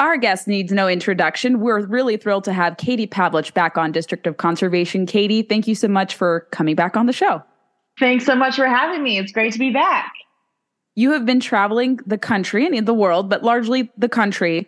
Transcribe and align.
Our 0.00 0.16
guest 0.16 0.48
needs 0.48 0.72
no 0.72 0.88
introduction. 0.88 1.60
We're 1.60 1.84
really 1.84 2.16
thrilled 2.16 2.44
to 2.44 2.54
have 2.54 2.78
Katie 2.78 3.06
Pavlich 3.06 3.52
back 3.52 3.76
on 3.76 3.92
District 3.92 4.26
of 4.26 4.38
Conservation. 4.38 5.04
Katie, 5.04 5.42
thank 5.42 5.68
you 5.68 5.74
so 5.74 5.88
much 5.88 6.14
for 6.14 6.48
coming 6.52 6.74
back 6.74 6.96
on 6.96 7.04
the 7.04 7.12
show. 7.12 7.42
Thanks 7.98 8.24
so 8.24 8.34
much 8.34 8.56
for 8.56 8.66
having 8.66 9.02
me. 9.02 9.18
It's 9.18 9.30
great 9.30 9.52
to 9.52 9.58
be 9.58 9.70
back. 9.70 10.10
You 10.94 11.12
have 11.12 11.26
been 11.26 11.38
traveling 11.38 12.00
the 12.06 12.16
country 12.16 12.64
and 12.64 12.74
in 12.74 12.86
the 12.86 12.94
world, 12.94 13.28
but 13.28 13.42
largely 13.42 13.90
the 13.98 14.08
country 14.08 14.66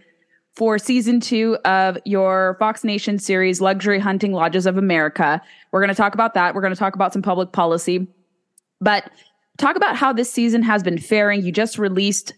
for 0.55 0.78
season 0.78 1.19
two 1.19 1.56
of 1.64 1.96
your 2.05 2.56
Fox 2.58 2.84
Nation 2.84 3.19
series, 3.19 3.58
Luxury 3.58 3.98
Hunting 3.98 4.33
Lodges 4.33 4.67
of 4.67 4.77
America. 4.77 5.41
We're 5.72 5.80
going 5.80 5.89
to 5.89 5.94
talk 5.94 6.12
about 6.12 6.34
that. 6.34 6.55
We're 6.55 6.61
going 6.61 6.74
to 6.74 6.78
talk 6.78 6.94
about 6.94 7.14
some 7.14 7.22
public 7.22 7.52
policy, 7.52 8.06
but 8.83 9.11
talk 9.56 9.77
about 9.77 9.96
how 9.96 10.12
this 10.12 10.30
season 10.30 10.62
has 10.62 10.83
been 10.83 10.98
faring. 10.98 11.42
You 11.42 11.52
just 11.52 11.78
released 11.78 12.34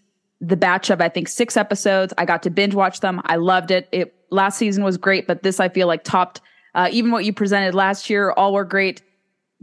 the 0.48 0.56
batch 0.56 0.90
of 0.90 1.00
I 1.00 1.08
think 1.08 1.28
six 1.28 1.56
episodes. 1.56 2.12
I 2.18 2.24
got 2.24 2.42
to 2.44 2.50
binge 2.50 2.74
watch 2.74 3.00
them. 3.00 3.20
I 3.24 3.36
loved 3.36 3.70
it. 3.70 3.88
It 3.92 4.14
last 4.30 4.58
season 4.58 4.84
was 4.84 4.96
great, 4.96 5.26
but 5.26 5.42
this 5.42 5.60
I 5.60 5.68
feel 5.68 5.86
like 5.86 6.04
topped 6.04 6.40
uh, 6.74 6.88
even 6.90 7.10
what 7.10 7.24
you 7.24 7.32
presented 7.32 7.74
last 7.74 8.10
year. 8.10 8.30
All 8.32 8.52
were 8.52 8.64
great, 8.64 9.02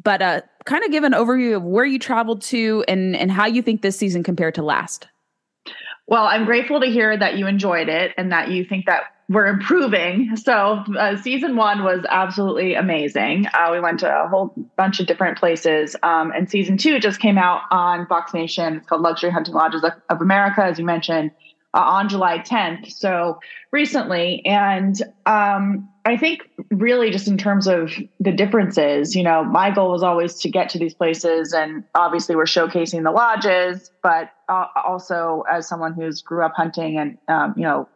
but 0.01 0.21
uh, 0.21 0.41
kind 0.65 0.83
of 0.83 0.91
give 0.91 1.03
an 1.03 1.13
overview 1.13 1.57
of 1.57 1.63
where 1.63 1.85
you 1.85 1.99
traveled 1.99 2.41
to 2.43 2.83
and 2.87 3.15
and 3.15 3.31
how 3.31 3.45
you 3.45 3.61
think 3.61 3.81
this 3.81 3.97
season 3.97 4.23
compared 4.23 4.55
to 4.55 4.63
last. 4.63 5.07
Well, 6.07 6.25
I'm 6.25 6.45
grateful 6.45 6.81
to 6.81 6.87
hear 6.87 7.15
that 7.15 7.37
you 7.37 7.47
enjoyed 7.47 7.87
it 7.87 8.13
and 8.17 8.31
that 8.31 8.49
you 8.49 8.65
think 8.65 8.85
that 8.85 9.03
we're 9.31 9.47
improving. 9.47 10.35
So, 10.35 10.83
uh, 10.99 11.15
season 11.15 11.55
one 11.55 11.83
was 11.83 12.05
absolutely 12.09 12.73
amazing. 12.75 13.47
Uh, 13.53 13.69
we 13.71 13.79
went 13.79 14.01
to 14.01 14.09
a 14.09 14.27
whole 14.27 14.53
bunch 14.75 14.99
of 14.99 15.07
different 15.07 15.37
places. 15.37 15.95
Um, 16.03 16.31
and 16.31 16.49
season 16.49 16.77
two 16.77 16.99
just 16.99 17.21
came 17.21 17.37
out 17.37 17.61
on 17.71 18.07
Fox 18.07 18.33
Nation. 18.33 18.75
It's 18.75 18.87
called 18.87 19.01
Luxury 19.01 19.29
Hunting 19.29 19.53
Lodges 19.53 19.83
of 19.83 20.21
America, 20.21 20.63
as 20.65 20.77
you 20.77 20.85
mentioned, 20.85 21.31
uh, 21.73 21.79
on 21.79 22.09
July 22.09 22.39
10th. 22.39 22.91
So, 22.91 23.39
recently. 23.71 24.45
And 24.45 25.01
um, 25.25 25.87
I 26.05 26.17
think, 26.17 26.41
really, 26.69 27.09
just 27.09 27.29
in 27.29 27.37
terms 27.37 27.67
of 27.67 27.93
the 28.19 28.33
differences, 28.33 29.15
you 29.15 29.23
know, 29.23 29.45
my 29.45 29.71
goal 29.71 29.91
was 29.91 30.03
always 30.03 30.35
to 30.41 30.49
get 30.49 30.67
to 30.69 30.77
these 30.77 30.93
places. 30.93 31.53
And 31.53 31.85
obviously, 31.95 32.35
we're 32.35 32.43
showcasing 32.43 33.03
the 33.03 33.11
lodges, 33.11 33.91
but 34.03 34.31
uh, 34.49 34.65
also 34.85 35.45
as 35.49 35.69
someone 35.69 35.93
who's 35.93 36.21
grew 36.21 36.43
up 36.43 36.53
hunting 36.53 36.97
and, 36.97 37.17
um, 37.29 37.53
you 37.55 37.63
know, 37.63 37.87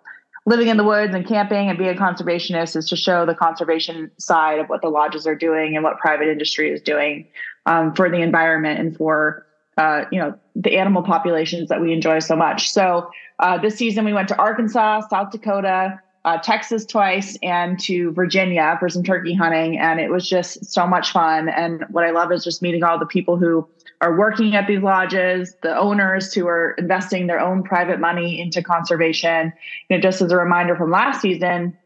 living 0.45 0.67
in 0.67 0.77
the 0.77 0.83
woods 0.83 1.13
and 1.15 1.25
camping 1.27 1.69
and 1.69 1.77
being 1.77 1.89
a 1.89 1.99
conservationist 1.99 2.75
is 2.75 2.87
to 2.89 2.95
show 2.95 3.25
the 3.25 3.33
conservation 3.33 4.11
side 4.17 4.59
of 4.59 4.67
what 4.67 4.81
the 4.81 4.89
lodges 4.89 5.25
are 5.25 5.35
doing 5.35 5.75
and 5.75 5.83
what 5.83 5.97
private 5.97 6.27
industry 6.27 6.71
is 6.71 6.81
doing 6.81 7.27
um, 7.65 7.93
for 7.93 8.09
the 8.09 8.21
environment 8.21 8.79
and 8.79 8.95
for 8.95 9.45
uh, 9.77 10.05
you 10.11 10.19
know 10.19 10.33
the 10.55 10.77
animal 10.77 11.03
populations 11.03 11.67
that 11.69 11.81
we 11.81 11.91
enjoy 11.91 12.19
so 12.19 12.35
much. 12.35 12.69
So 12.69 13.09
uh, 13.39 13.57
this 13.57 13.75
season 13.75 14.05
we 14.05 14.13
went 14.13 14.29
to 14.29 14.37
Arkansas, 14.37 15.01
South 15.09 15.31
Dakota, 15.31 15.99
uh, 16.23 16.37
Texas 16.37 16.85
twice, 16.85 17.37
and 17.43 17.77
to 17.81 18.11
Virginia 18.13 18.77
for 18.79 18.87
some 18.87 19.03
turkey 19.03 19.33
hunting, 19.33 19.77
and 19.77 19.99
it 19.99 20.09
was 20.09 20.27
just 20.29 20.65
so 20.65 20.87
much 20.87 21.11
fun. 21.11 21.49
And 21.49 21.83
what 21.89 22.05
I 22.05 22.11
love 22.11 22.31
is 22.31 22.43
just 22.43 22.61
meeting 22.61 22.83
all 22.83 22.97
the 22.97 23.05
people 23.05 23.35
who 23.35 23.67
are 24.01 24.17
working 24.17 24.55
at 24.55 24.67
these 24.67 24.81
lodges, 24.81 25.55
the 25.61 25.75
owners 25.77 26.33
who 26.33 26.47
are 26.47 26.71
investing 26.77 27.27
their 27.27 27.39
own 27.39 27.63
private 27.63 27.99
money 27.99 28.39
into 28.39 28.61
conservation. 28.61 29.53
You 29.89 29.97
know, 29.97 30.01
just 30.01 30.21
as 30.21 30.31
a 30.31 30.37
reminder 30.37 30.75
from 30.75 30.91
last 30.91 31.21
season, 31.21 31.77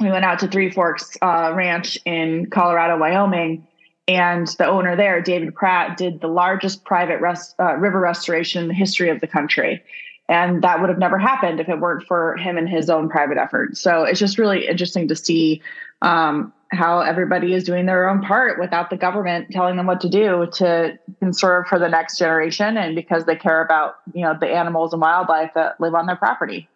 we 0.00 0.10
went 0.10 0.24
out 0.24 0.38
to 0.40 0.48
Three 0.48 0.70
Forks 0.70 1.16
uh, 1.22 1.52
Ranch 1.54 1.98
in 2.04 2.46
Colorado, 2.50 2.96
Wyoming, 2.98 3.66
and 4.06 4.46
the 4.58 4.66
owner 4.66 4.96
there, 4.96 5.20
David 5.20 5.54
Pratt, 5.54 5.96
did 5.96 6.20
the 6.20 6.28
largest 6.28 6.84
private 6.84 7.20
rest, 7.20 7.54
uh, 7.60 7.74
river 7.74 8.00
restoration 8.00 8.62
in 8.62 8.68
the 8.68 8.74
history 8.74 9.10
of 9.10 9.20
the 9.20 9.26
country. 9.26 9.82
And 10.28 10.62
that 10.62 10.80
would 10.80 10.88
have 10.88 10.98
never 10.98 11.18
happened 11.18 11.58
if 11.58 11.68
it 11.68 11.80
weren't 11.80 12.04
for 12.04 12.36
him 12.36 12.56
and 12.58 12.68
his 12.68 12.90
own 12.90 13.08
private 13.08 13.38
effort. 13.38 13.76
So 13.76 14.04
it's 14.04 14.20
just 14.20 14.38
really 14.38 14.66
interesting 14.68 15.08
to 15.08 15.16
see 15.16 15.62
um, 16.02 16.52
how 16.70 17.00
everybody 17.00 17.54
is 17.54 17.64
doing 17.64 17.86
their 17.86 18.08
own 18.08 18.20
part 18.20 18.60
without 18.60 18.90
the 18.90 18.96
government 18.96 19.48
telling 19.50 19.76
them 19.76 19.86
what 19.86 20.00
to 20.02 20.08
do 20.08 20.46
to 20.52 20.98
conserve 21.18 21.66
for 21.66 21.78
the 21.78 21.88
next 21.88 22.18
generation 22.18 22.76
and 22.76 22.94
because 22.94 23.24
they 23.24 23.36
care 23.36 23.62
about 23.62 23.96
you 24.12 24.22
know 24.22 24.36
the 24.38 24.46
animals 24.46 24.92
and 24.92 25.00
wildlife 25.00 25.50
that 25.54 25.80
live 25.80 25.94
on 25.94 26.06
their 26.06 26.16
property. 26.16 26.68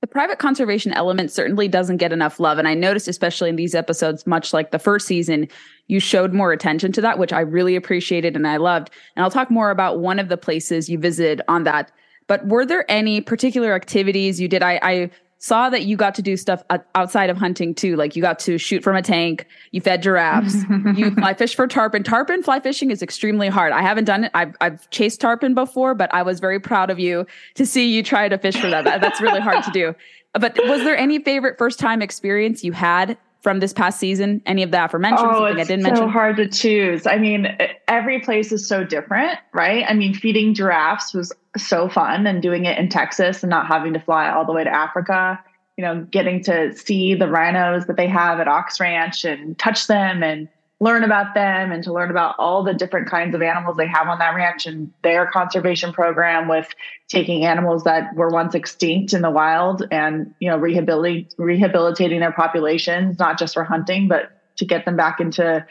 The 0.00 0.06
private 0.06 0.38
conservation 0.38 0.92
element 0.92 1.32
certainly 1.32 1.66
doesn't 1.68 1.96
get 1.96 2.12
enough 2.12 2.40
love. 2.40 2.58
And 2.58 2.66
i 2.66 2.74
noticed 2.74 3.06
especially 3.06 3.50
in 3.50 3.56
these 3.56 3.74
episodes 3.74 4.26
much 4.26 4.52
like 4.52 4.72
the 4.72 4.78
first 4.78 5.06
season 5.06 5.48
you 5.86 6.00
showed 6.00 6.32
more 6.32 6.52
attention 6.52 6.92
to 6.92 7.00
that 7.00 7.18
which 7.18 7.32
i 7.32 7.40
really 7.40 7.76
appreciated 7.76 8.34
and 8.34 8.48
i 8.48 8.56
loved. 8.56 8.90
And 9.14 9.22
i'll 9.22 9.30
talk 9.30 9.50
more 9.50 9.70
about 9.70 10.00
one 10.00 10.18
of 10.18 10.28
the 10.28 10.36
places 10.36 10.88
you 10.88 10.98
visited 10.98 11.40
on 11.46 11.64
that. 11.64 11.92
But 12.26 12.46
were 12.46 12.66
there 12.66 12.84
any 12.90 13.20
particular 13.20 13.74
activities 13.74 14.40
you 14.40 14.48
did? 14.48 14.62
I, 14.62 14.78
I 14.82 15.10
saw 15.38 15.70
that 15.70 15.84
you 15.84 15.96
got 15.96 16.14
to 16.16 16.22
do 16.22 16.36
stuff 16.36 16.62
outside 16.94 17.30
of 17.30 17.36
hunting 17.36 17.74
too. 17.74 17.96
Like 17.96 18.16
you 18.16 18.22
got 18.22 18.38
to 18.40 18.58
shoot 18.58 18.82
from 18.82 18.96
a 18.96 19.02
tank, 19.02 19.46
you 19.70 19.80
fed 19.80 20.02
giraffes, 20.02 20.54
you 20.96 21.10
fly 21.14 21.34
fish 21.34 21.54
for 21.54 21.66
tarpon. 21.66 22.02
Tarpon 22.02 22.42
fly 22.42 22.60
fishing 22.60 22.90
is 22.90 23.02
extremely 23.02 23.48
hard. 23.48 23.72
I 23.72 23.82
haven't 23.82 24.04
done 24.04 24.24
it. 24.24 24.32
I've, 24.34 24.56
I've 24.60 24.90
chased 24.90 25.20
tarpon 25.20 25.54
before, 25.54 25.94
but 25.94 26.12
I 26.12 26.22
was 26.22 26.40
very 26.40 26.58
proud 26.58 26.90
of 26.90 26.98
you 26.98 27.26
to 27.54 27.64
see 27.64 27.88
you 27.88 28.02
try 28.02 28.28
to 28.28 28.36
fish 28.36 28.56
for 28.56 28.68
that. 28.68 28.84
That's 28.84 29.20
really 29.20 29.40
hard 29.40 29.62
to 29.64 29.70
do. 29.70 29.94
But 30.34 30.58
was 30.64 30.82
there 30.84 30.96
any 30.96 31.18
favorite 31.20 31.56
first 31.56 31.78
time 31.78 32.02
experience 32.02 32.62
you 32.62 32.72
had 32.72 33.16
from 33.40 33.60
this 33.60 33.72
past 33.72 33.98
season? 33.98 34.42
Any 34.46 34.62
of 34.62 34.70
the 34.70 34.84
aforementioned? 34.84 35.28
Oh, 35.30 35.44
it's 35.44 35.60
I 35.60 35.64
didn't 35.64 35.82
mention? 35.82 35.92
It's 35.92 35.98
so 35.98 36.06
mention? 36.06 36.08
hard 36.08 36.36
to 36.36 36.48
choose. 36.48 37.06
I 37.06 37.18
mean, 37.18 37.56
every 37.86 38.20
place 38.20 38.52
is 38.52 38.66
so 38.66 38.84
different, 38.84 39.38
right? 39.52 39.84
I 39.88 39.94
mean, 39.94 40.14
feeding 40.14 40.54
giraffes 40.54 41.14
was 41.14 41.32
so 41.56 41.88
fun 41.88 42.26
and 42.26 42.42
doing 42.42 42.64
it 42.64 42.78
in 42.78 42.88
Texas 42.88 43.42
and 43.42 43.50
not 43.50 43.66
having 43.66 43.92
to 43.94 44.00
fly 44.00 44.30
all 44.30 44.44
the 44.44 44.52
way 44.52 44.64
to 44.64 44.70
Africa. 44.70 45.42
You 45.76 45.84
know, 45.84 46.06
getting 46.10 46.42
to 46.44 46.76
see 46.76 47.14
the 47.14 47.28
rhinos 47.28 47.86
that 47.86 47.96
they 47.96 48.08
have 48.08 48.40
at 48.40 48.48
Ox 48.48 48.80
Ranch 48.80 49.24
and 49.24 49.56
touch 49.58 49.86
them 49.86 50.24
and 50.24 50.48
learn 50.80 51.02
about 51.02 51.34
them 51.34 51.72
and 51.72 51.82
to 51.82 51.92
learn 51.92 52.10
about 52.10 52.36
all 52.38 52.62
the 52.62 52.72
different 52.72 53.08
kinds 53.08 53.34
of 53.34 53.42
animals 53.42 53.76
they 53.76 53.86
have 53.86 54.06
on 54.06 54.18
that 54.20 54.34
ranch 54.34 54.66
and 54.66 54.92
their 55.02 55.26
conservation 55.26 55.92
program 55.92 56.46
with 56.46 56.68
taking 57.08 57.44
animals 57.44 57.84
that 57.84 58.14
were 58.14 58.28
once 58.28 58.54
extinct 58.54 59.12
in 59.12 59.20
the 59.20 59.30
wild 59.30 59.82
and 59.90 60.34
you 60.38 60.48
know 60.48 60.56
rehabilitating 60.56 61.28
rehabilitating 61.36 62.20
their 62.20 62.32
populations 62.32 63.18
not 63.18 63.38
just 63.38 63.54
for 63.54 63.64
hunting 63.64 64.06
but 64.06 64.30
to 64.56 64.64
get 64.64 64.84
them 64.84 64.96
back 64.96 65.20
into 65.20 65.66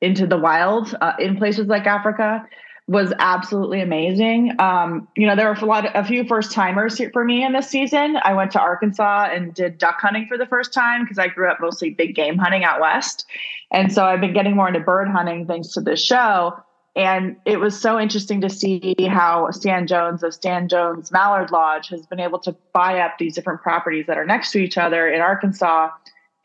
into 0.00 0.26
the 0.26 0.38
wild 0.38 0.94
uh, 1.00 1.12
in 1.18 1.36
places 1.36 1.66
like 1.66 1.86
Africa 1.86 2.44
was 2.88 3.12
absolutely 3.18 3.82
amazing. 3.82 4.58
Um, 4.58 5.06
you 5.14 5.26
know, 5.26 5.36
there 5.36 5.46
were 5.46 5.52
a 5.60 5.64
lot, 5.66 5.84
of, 5.84 5.92
a 5.94 6.08
few 6.08 6.24
first 6.24 6.52
timers 6.52 6.98
for 7.12 7.22
me 7.22 7.44
in 7.44 7.52
this 7.52 7.68
season. 7.68 8.18
I 8.24 8.32
went 8.32 8.50
to 8.52 8.60
Arkansas 8.60 9.28
and 9.30 9.52
did 9.52 9.76
duck 9.76 10.00
hunting 10.00 10.26
for 10.26 10.38
the 10.38 10.46
first 10.46 10.72
time 10.72 11.04
because 11.04 11.18
I 11.18 11.28
grew 11.28 11.50
up 11.50 11.58
mostly 11.60 11.90
big 11.90 12.14
game 12.14 12.38
hunting 12.38 12.64
out 12.64 12.80
west, 12.80 13.26
and 13.70 13.92
so 13.92 14.04
I've 14.04 14.20
been 14.20 14.32
getting 14.32 14.56
more 14.56 14.68
into 14.68 14.80
bird 14.80 15.08
hunting 15.08 15.46
thanks 15.46 15.68
to 15.74 15.82
this 15.82 16.02
show. 16.02 16.56
And 16.96 17.36
it 17.44 17.60
was 17.60 17.80
so 17.80 18.00
interesting 18.00 18.40
to 18.40 18.50
see 18.50 18.96
how 19.08 19.50
Stan 19.52 19.86
Jones 19.86 20.24
of 20.24 20.34
Stan 20.34 20.66
Jones 20.66 21.12
Mallard 21.12 21.52
Lodge 21.52 21.88
has 21.90 22.06
been 22.06 22.18
able 22.18 22.40
to 22.40 22.56
buy 22.72 22.98
up 22.98 23.18
these 23.18 23.34
different 23.34 23.60
properties 23.60 24.06
that 24.06 24.18
are 24.18 24.24
next 24.24 24.50
to 24.52 24.58
each 24.58 24.76
other 24.76 25.08
in 25.08 25.20
Arkansas 25.20 25.90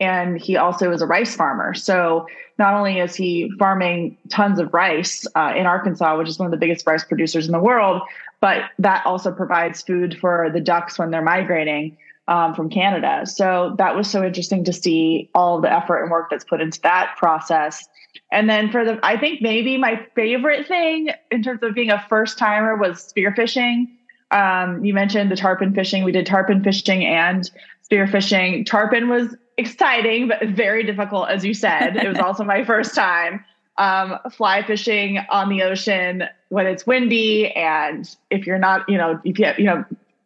and 0.00 0.40
he 0.40 0.56
also 0.56 0.92
is 0.92 1.02
a 1.02 1.06
rice 1.06 1.36
farmer. 1.36 1.74
So 1.74 2.26
not 2.58 2.74
only 2.74 2.98
is 2.98 3.14
he 3.14 3.50
farming 3.58 4.16
tons 4.28 4.58
of 4.58 4.72
rice 4.74 5.26
uh, 5.34 5.52
in 5.56 5.66
Arkansas, 5.66 6.16
which 6.18 6.28
is 6.28 6.38
one 6.38 6.46
of 6.46 6.52
the 6.52 6.56
biggest 6.58 6.86
rice 6.86 7.04
producers 7.04 7.46
in 7.46 7.52
the 7.52 7.60
world, 7.60 8.02
but 8.40 8.62
that 8.78 9.04
also 9.06 9.32
provides 9.32 9.82
food 9.82 10.18
for 10.20 10.50
the 10.52 10.60
ducks 10.60 10.98
when 10.98 11.10
they're 11.10 11.22
migrating. 11.22 11.96
um, 12.28 12.54
from 12.54 12.70
Canada. 12.70 13.26
So 13.26 13.74
that 13.78 13.96
was 13.96 14.10
so 14.10 14.24
interesting 14.24 14.64
to 14.64 14.72
see 14.72 15.28
all 15.34 15.60
the 15.60 15.72
effort 15.72 16.02
and 16.02 16.10
work 16.10 16.30
that's 16.30 16.44
put 16.44 16.60
into 16.60 16.80
that 16.82 17.14
process. 17.18 17.86
And 18.32 18.48
then 18.48 18.70
for 18.70 18.84
the, 18.84 18.98
I 19.02 19.18
think 19.18 19.42
maybe 19.42 19.76
my 19.76 20.06
favorite 20.14 20.66
thing 20.66 21.10
in 21.30 21.42
terms 21.42 21.62
of 21.62 21.74
being 21.74 21.90
a 21.90 22.04
first 22.08 22.38
timer 22.38 22.76
was 22.76 23.12
spearfishing. 23.12 23.88
Um, 24.30 24.84
you 24.84 24.94
mentioned 24.94 25.30
the 25.30 25.36
tarpon 25.36 25.74
fishing. 25.74 26.02
We 26.02 26.12
did 26.12 26.26
tarpon 26.26 26.64
fishing 26.64 27.04
and 27.04 27.50
spearfishing. 27.88 28.66
Tarpon 28.66 29.08
was 29.08 29.36
exciting, 29.56 30.28
but 30.28 30.48
very 30.48 30.84
difficult, 30.84 31.28
as 31.28 31.44
you 31.44 31.54
said. 31.54 31.96
it 31.96 32.08
was 32.08 32.18
also 32.18 32.44
my 32.44 32.64
first 32.64 32.94
time 32.94 33.44
um, 33.76 34.18
fly 34.30 34.62
fishing 34.62 35.18
on 35.30 35.48
the 35.48 35.62
ocean 35.62 36.24
when 36.48 36.66
it's 36.66 36.86
windy, 36.86 37.50
and 37.52 38.14
if 38.30 38.46
you're 38.46 38.58
not, 38.58 38.88
you 38.88 38.96
know, 38.96 39.20
if 39.24 39.38
you 39.38 39.46
have, 39.46 39.58
you 39.58 39.64
know, 39.64 39.84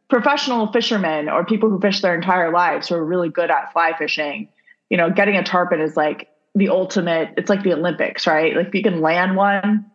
professional 0.09 0.71
fishermen 0.73 1.29
or 1.29 1.45
people 1.45 1.71
who 1.71 1.81
fish 1.81 2.01
their 2.01 2.15
entire 2.15 2.53
lives 2.53 2.89
who 2.89 2.95
are 2.95 3.05
really 3.05 3.29
good 3.29 3.51
at 3.51 3.73
fly 3.73 3.93
fishing, 3.97 4.49
you 4.91 4.97
know, 4.97 5.11
getting 5.11 5.37
a 5.37 5.43
tarpon 5.43 5.81
is 5.81 5.97
like 5.97 6.29
the 6.55 6.69
ultimate. 6.69 7.33
It's 7.37 7.49
like 7.49 7.63
the 7.63 7.73
Olympics, 7.73 8.27
right? 8.27 8.55
Like 8.55 8.69
if 8.69 8.75
you 8.75 8.83
can 8.83 9.01
land 9.01 9.37
one, 9.37 9.91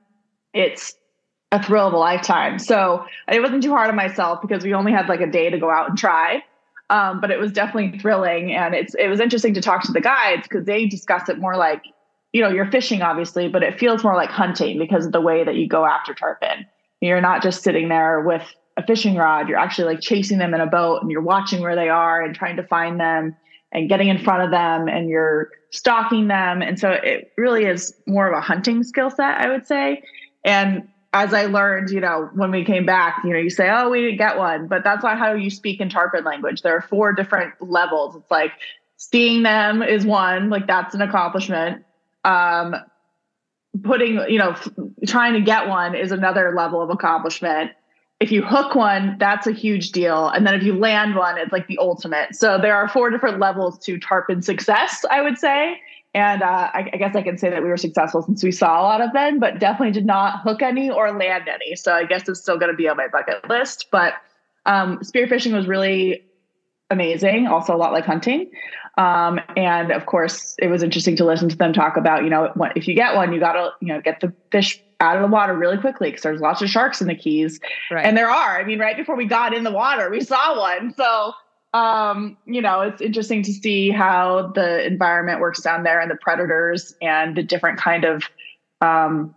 it's 0.53 0.95
a 1.51 1.61
thrill 1.61 1.87
of 1.87 1.93
a 1.93 1.97
lifetime. 1.97 2.57
So 2.57 3.05
it 3.31 3.39
wasn't 3.39 3.63
too 3.63 3.71
hard 3.71 3.89
on 3.89 3.95
myself 3.95 4.41
because 4.41 4.63
we 4.63 4.73
only 4.73 4.91
had 4.91 5.07
like 5.07 5.21
a 5.21 5.27
day 5.27 5.49
to 5.49 5.59
go 5.59 5.69
out 5.69 5.89
and 5.89 5.97
try. 5.97 6.43
Um, 6.93 7.19
but 7.19 7.31
it 7.31 7.39
was 7.39 7.51
definitely 7.51 7.97
thrilling, 7.97 8.53
and 8.53 8.75
it's 8.75 8.93
it 8.93 9.07
was 9.07 9.19
interesting 9.19 9.55
to 9.55 9.61
talk 9.61 9.81
to 9.81 9.91
the 9.91 9.99
guides 9.99 10.43
because 10.43 10.65
they 10.65 10.85
discuss 10.85 11.27
it 11.27 11.39
more 11.39 11.57
like 11.57 11.81
you 12.33 12.41
know 12.41 12.49
you're 12.49 12.69
fishing 12.69 13.01
obviously, 13.01 13.47
but 13.47 13.63
it 13.63 13.79
feels 13.79 14.03
more 14.03 14.15
like 14.15 14.29
hunting 14.29 14.77
because 14.77 15.07
of 15.07 15.11
the 15.11 15.19
way 15.19 15.43
that 15.43 15.55
you 15.55 15.67
go 15.67 15.85
after 15.85 16.13
tarpon. 16.13 16.67
You're 17.01 17.19
not 17.19 17.41
just 17.41 17.63
sitting 17.63 17.89
there 17.89 18.21
with 18.21 18.43
a 18.77 18.85
fishing 18.85 19.15
rod; 19.15 19.49
you're 19.49 19.57
actually 19.57 19.85
like 19.85 20.01
chasing 20.01 20.37
them 20.37 20.53
in 20.53 20.61
a 20.61 20.67
boat, 20.67 21.01
and 21.01 21.09
you're 21.09 21.23
watching 21.23 21.61
where 21.61 21.75
they 21.75 21.89
are 21.89 22.21
and 22.21 22.35
trying 22.35 22.57
to 22.57 22.63
find 22.67 22.99
them 22.99 23.35
and 23.71 23.89
getting 23.89 24.09
in 24.09 24.19
front 24.19 24.43
of 24.43 24.51
them, 24.51 24.87
and 24.87 25.09
you're 25.09 25.49
stalking 25.71 26.27
them. 26.27 26.61
And 26.61 26.79
so 26.79 26.91
it 26.91 27.33
really 27.39 27.65
is 27.65 27.91
more 28.05 28.27
of 28.27 28.37
a 28.37 28.41
hunting 28.41 28.83
skill 28.83 29.09
set, 29.09 29.41
I 29.41 29.49
would 29.49 29.65
say. 29.65 30.03
And 30.45 30.87
as 31.13 31.33
I 31.33 31.45
learned, 31.45 31.91
you 31.91 32.01
know, 32.01 32.29
when 32.33 32.49
we 32.49 32.65
came 32.65 32.85
back, 32.85 33.21
you 33.23 33.31
know, 33.31 33.39
you 33.39 33.51
say, 33.51 33.69
oh, 33.69 33.89
we 33.89 34.01
didn't 34.01 34.17
get 34.17 34.37
one, 34.37 34.67
but 34.67 34.83
that's 34.83 35.03
not 35.03 35.19
how 35.19 35.33
you 35.33 35.51
speak 35.51 35.79
in 35.79 35.87
Tarpon 35.87 36.23
language. 36.23 36.63
There 36.63 36.75
are 36.75 36.81
four 36.81 37.13
different 37.13 37.53
levels. 37.61 38.15
It's 38.15 38.31
like 38.31 38.51
seeing 38.97 39.43
them 39.43 39.83
is 39.83 40.05
one, 40.05 40.49
like 40.49 40.65
that's 40.65 40.95
an 40.95 41.01
accomplishment. 41.01 41.83
Um, 42.25 42.75
putting, 43.83 44.19
you 44.27 44.39
know, 44.39 44.51
f- 44.51 44.67
trying 45.05 45.33
to 45.33 45.41
get 45.41 45.67
one 45.67 45.93
is 45.93 46.11
another 46.11 46.53
level 46.55 46.81
of 46.81 46.89
accomplishment. 46.89 47.71
If 48.19 48.31
you 48.31 48.41
hook 48.41 48.73
one, 48.73 49.17
that's 49.19 49.45
a 49.45 49.51
huge 49.51 49.91
deal. 49.91 50.29
And 50.29 50.47
then 50.47 50.55
if 50.55 50.63
you 50.63 50.75
land 50.75 51.15
one, 51.15 51.37
it's 51.37 51.51
like 51.51 51.67
the 51.67 51.77
ultimate. 51.79 52.35
So 52.35 52.57
there 52.59 52.75
are 52.75 52.87
four 52.87 53.11
different 53.11 53.39
levels 53.39 53.77
to 53.85 53.99
Tarpon 53.99 54.41
success, 54.41 55.05
I 55.11 55.21
would 55.21 55.37
say. 55.37 55.79
And 56.13 56.43
uh, 56.43 56.69
I, 56.73 56.89
I, 56.93 56.97
guess 56.97 57.15
I 57.15 57.23
can 57.23 57.37
say 57.37 57.49
that 57.49 57.63
we 57.63 57.69
were 57.69 57.77
successful 57.77 58.21
since 58.21 58.43
we 58.43 58.51
saw 58.51 58.79
a 58.79 58.83
lot 58.83 59.01
of 59.01 59.13
them, 59.13 59.39
but 59.39 59.59
definitely 59.59 59.91
did 59.91 60.05
not 60.05 60.41
hook 60.41 60.61
any 60.61 60.89
or 60.89 61.11
land 61.11 61.47
any. 61.47 61.75
So 61.75 61.91
I 61.91 62.05
guess 62.05 62.29
it's 62.29 62.39
still 62.39 62.57
going 62.57 62.71
to 62.71 62.77
be 62.77 62.87
on 62.87 62.97
my 62.97 63.07
bucket 63.07 63.49
list. 63.49 63.87
But 63.91 64.13
um, 64.67 64.99
spearfishing 64.99 65.53
was 65.53 65.67
really 65.67 66.23
amazing, 66.91 67.47
also 67.47 67.75
a 67.75 67.77
lot 67.77 67.93
like 67.93 68.05
hunting. 68.05 68.51
Um, 68.97 69.39
and 69.57 69.91
of 69.91 70.05
course, 70.05 70.55
it 70.59 70.67
was 70.67 70.83
interesting 70.83 71.15
to 71.15 71.25
listen 71.25 71.49
to 71.49 71.57
them 71.57 71.73
talk 71.73 71.97
about, 71.97 72.23
you 72.23 72.29
know, 72.29 72.51
what, 72.53 72.77
if 72.77 72.87
you 72.87 72.93
get 72.93 73.15
one, 73.15 73.33
you 73.33 73.39
got 73.39 73.53
to, 73.53 73.71
you 73.81 73.87
know, 73.87 73.99
get 73.99 74.19
the 74.19 74.31
fish 74.51 74.79
out 74.99 75.15
of 75.15 75.23
the 75.23 75.27
water 75.27 75.55
really 75.55 75.77
quickly 75.77 76.09
because 76.09 76.21
there's 76.21 76.41
lots 76.41 76.61
of 76.61 76.69
sharks 76.69 77.01
in 77.01 77.07
the 77.07 77.15
Keys. 77.15 77.59
Right. 77.89 78.05
And 78.05 78.15
there 78.15 78.29
are. 78.29 78.59
I 78.59 78.63
mean, 78.63 78.79
right 78.79 78.95
before 78.95 79.15
we 79.15 79.25
got 79.25 79.53
in 79.53 79.63
the 79.63 79.71
water, 79.71 80.11
we 80.11 80.21
saw 80.21 80.59
one. 80.59 80.93
So 80.93 81.33
um, 81.73 82.37
you 82.45 82.61
know, 82.61 82.81
it's 82.81 83.01
interesting 83.01 83.41
to 83.43 83.51
see 83.51 83.89
how 83.89 84.51
the 84.53 84.85
environment 84.85 85.39
works 85.39 85.61
down 85.61 85.83
there 85.83 85.99
and 85.99 86.09
the 86.09 86.15
predators 86.15 86.95
and 87.01 87.35
the 87.35 87.43
different 87.43 87.79
kind 87.79 88.05
of, 88.05 88.23
um, 88.81 89.33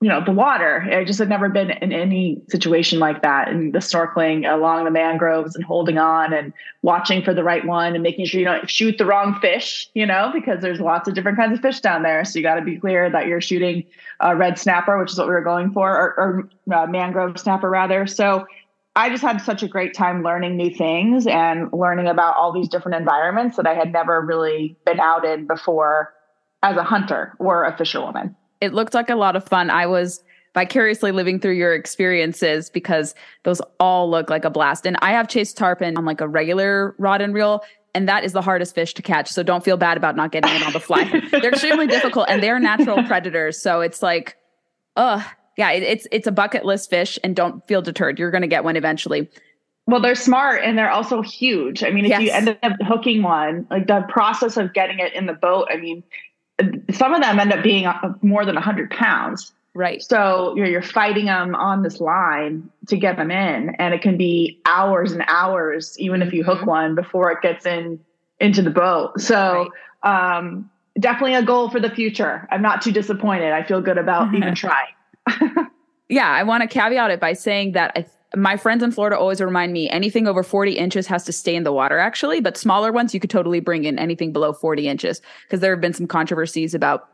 you 0.00 0.08
know, 0.08 0.22
the 0.22 0.32
water. 0.32 0.86
I 0.90 1.04
just 1.04 1.18
had 1.20 1.28
never 1.28 1.48
been 1.48 1.70
in 1.70 1.92
any 1.92 2.42
situation 2.48 2.98
like 2.98 3.22
that. 3.22 3.48
And 3.48 3.72
the 3.72 3.78
snorkeling 3.78 4.52
along 4.52 4.84
the 4.84 4.90
mangroves 4.90 5.54
and 5.54 5.64
holding 5.64 5.96
on 5.96 6.32
and 6.32 6.52
watching 6.82 7.22
for 7.22 7.32
the 7.32 7.44
right 7.44 7.64
one 7.64 7.94
and 7.94 8.02
making 8.02 8.26
sure 8.26 8.40
you 8.40 8.46
don't 8.46 8.68
shoot 8.68 8.98
the 8.98 9.06
wrong 9.06 9.38
fish, 9.40 9.88
you 9.94 10.04
know, 10.04 10.30
because 10.34 10.60
there's 10.60 10.80
lots 10.80 11.08
of 11.08 11.14
different 11.14 11.38
kinds 11.38 11.54
of 11.54 11.62
fish 11.62 11.80
down 11.80 12.02
there. 12.02 12.24
So 12.24 12.38
you 12.38 12.42
got 12.42 12.56
to 12.56 12.62
be 12.62 12.78
clear 12.78 13.08
that 13.08 13.26
you're 13.26 13.40
shooting 13.40 13.84
a 14.20 14.36
red 14.36 14.58
snapper, 14.58 14.98
which 14.98 15.12
is 15.12 15.18
what 15.18 15.28
we 15.28 15.34
were 15.34 15.40
going 15.40 15.72
for, 15.72 15.90
or, 15.90 16.18
or 16.18 16.74
uh, 16.74 16.86
mangrove 16.86 17.38
snapper 17.38 17.70
rather. 17.70 18.06
So 18.06 18.44
I 18.96 19.10
just 19.10 19.22
had 19.22 19.42
such 19.42 19.62
a 19.62 19.68
great 19.68 19.92
time 19.94 20.22
learning 20.22 20.56
new 20.56 20.74
things 20.74 21.26
and 21.26 21.70
learning 21.70 22.06
about 22.06 22.34
all 22.36 22.50
these 22.50 22.68
different 22.68 22.96
environments 22.96 23.58
that 23.58 23.66
I 23.66 23.74
had 23.74 23.92
never 23.92 24.22
really 24.22 24.78
been 24.86 24.98
out 24.98 25.26
in 25.26 25.46
before 25.46 26.14
as 26.62 26.78
a 26.78 26.82
hunter 26.82 27.34
or 27.38 27.64
a 27.64 27.76
fisherwoman. 27.76 28.34
It 28.62 28.72
looked 28.72 28.94
like 28.94 29.10
a 29.10 29.14
lot 29.14 29.36
of 29.36 29.44
fun. 29.44 29.68
I 29.68 29.86
was 29.86 30.24
vicariously 30.54 31.12
living 31.12 31.38
through 31.38 31.52
your 31.52 31.74
experiences 31.74 32.70
because 32.70 33.14
those 33.42 33.60
all 33.78 34.10
look 34.10 34.30
like 34.30 34.46
a 34.46 34.50
blast. 34.50 34.86
And 34.86 34.96
I 35.02 35.12
have 35.12 35.28
chased 35.28 35.58
tarpon 35.58 35.98
on 35.98 36.06
like 36.06 36.22
a 36.22 36.26
regular 36.26 36.94
rod 36.98 37.20
and 37.20 37.34
reel, 37.34 37.62
and 37.94 38.08
that 38.08 38.24
is 38.24 38.32
the 38.32 38.40
hardest 38.40 38.74
fish 38.74 38.94
to 38.94 39.02
catch. 39.02 39.30
So 39.30 39.42
don't 39.42 39.62
feel 39.62 39.76
bad 39.76 39.98
about 39.98 40.16
not 40.16 40.32
getting 40.32 40.54
it 40.54 40.66
on 40.66 40.72
the 40.72 40.80
fly. 40.80 41.04
they're 41.30 41.50
extremely 41.50 41.86
difficult 41.86 42.30
and 42.30 42.42
they're 42.42 42.58
natural 42.58 43.02
predators. 43.04 43.60
So 43.60 43.82
it's 43.82 44.02
like, 44.02 44.38
ugh, 44.96 45.22
yeah, 45.56 45.70
it, 45.70 45.82
it's 45.82 46.06
it's 46.10 46.26
a 46.26 46.32
bucket 46.32 46.64
list 46.64 46.90
fish, 46.90 47.18
and 47.24 47.34
don't 47.34 47.66
feel 47.66 47.82
deterred. 47.82 48.18
You're 48.18 48.30
going 48.30 48.42
to 48.42 48.48
get 48.48 48.64
one 48.64 48.76
eventually. 48.76 49.28
Well, 49.86 50.00
they're 50.00 50.16
smart 50.16 50.62
and 50.64 50.76
they're 50.76 50.90
also 50.90 51.22
huge. 51.22 51.84
I 51.84 51.90
mean, 51.90 52.06
if 52.06 52.10
yes. 52.10 52.22
you 52.22 52.30
end 52.32 52.58
up 52.62 52.72
hooking 52.82 53.22
one, 53.22 53.68
like 53.70 53.86
the 53.86 54.04
process 54.08 54.56
of 54.56 54.72
getting 54.74 54.98
it 54.98 55.12
in 55.12 55.26
the 55.26 55.32
boat, 55.32 55.68
I 55.70 55.76
mean, 55.76 56.02
some 56.90 57.14
of 57.14 57.22
them 57.22 57.38
end 57.38 57.52
up 57.52 57.62
being 57.62 57.86
uh, 57.86 58.14
more 58.20 58.44
than 58.44 58.56
100 58.56 58.90
pounds. 58.90 59.52
Right. 59.74 60.02
So 60.02 60.54
you're, 60.56 60.66
you're 60.66 60.82
fighting 60.82 61.26
them 61.26 61.54
on 61.54 61.82
this 61.82 62.00
line 62.00 62.68
to 62.88 62.96
get 62.96 63.16
them 63.16 63.30
in, 63.30 63.76
and 63.78 63.94
it 63.94 64.02
can 64.02 64.16
be 64.16 64.60
hours 64.64 65.12
and 65.12 65.22
hours, 65.28 65.96
even 66.00 66.22
if 66.22 66.32
you 66.32 66.42
hook 66.42 66.60
mm-hmm. 66.60 66.70
one 66.70 66.94
before 66.94 67.30
it 67.30 67.42
gets 67.42 67.64
in 67.64 68.00
into 68.40 68.62
the 68.62 68.70
boat. 68.70 69.20
So 69.20 69.70
right. 70.02 70.36
um, 70.38 70.70
definitely 70.98 71.34
a 71.34 71.42
goal 71.42 71.70
for 71.70 71.78
the 71.78 71.90
future. 71.90 72.48
I'm 72.50 72.62
not 72.62 72.82
too 72.82 72.90
disappointed. 72.90 73.52
I 73.52 73.62
feel 73.62 73.80
good 73.80 73.98
about 73.98 74.34
even 74.34 74.54
trying. 74.54 74.95
yeah, 76.08 76.30
I 76.30 76.42
want 76.42 76.62
to 76.62 76.68
caveat 76.68 77.10
it 77.10 77.20
by 77.20 77.32
saying 77.32 77.72
that 77.72 77.92
I, 77.96 78.06
my 78.34 78.56
friends 78.56 78.82
in 78.82 78.90
Florida 78.90 79.18
always 79.18 79.40
remind 79.40 79.72
me 79.72 79.88
anything 79.90 80.26
over 80.26 80.42
40 80.42 80.72
inches 80.72 81.06
has 81.06 81.24
to 81.24 81.32
stay 81.32 81.54
in 81.54 81.62
the 81.62 81.72
water, 81.72 81.98
actually, 81.98 82.40
but 82.40 82.56
smaller 82.56 82.92
ones 82.92 83.14
you 83.14 83.20
could 83.20 83.30
totally 83.30 83.60
bring 83.60 83.84
in 83.84 83.98
anything 83.98 84.32
below 84.32 84.52
40 84.52 84.88
inches 84.88 85.22
because 85.44 85.60
there 85.60 85.72
have 85.72 85.80
been 85.80 85.94
some 85.94 86.06
controversies 86.06 86.74
about 86.74 87.08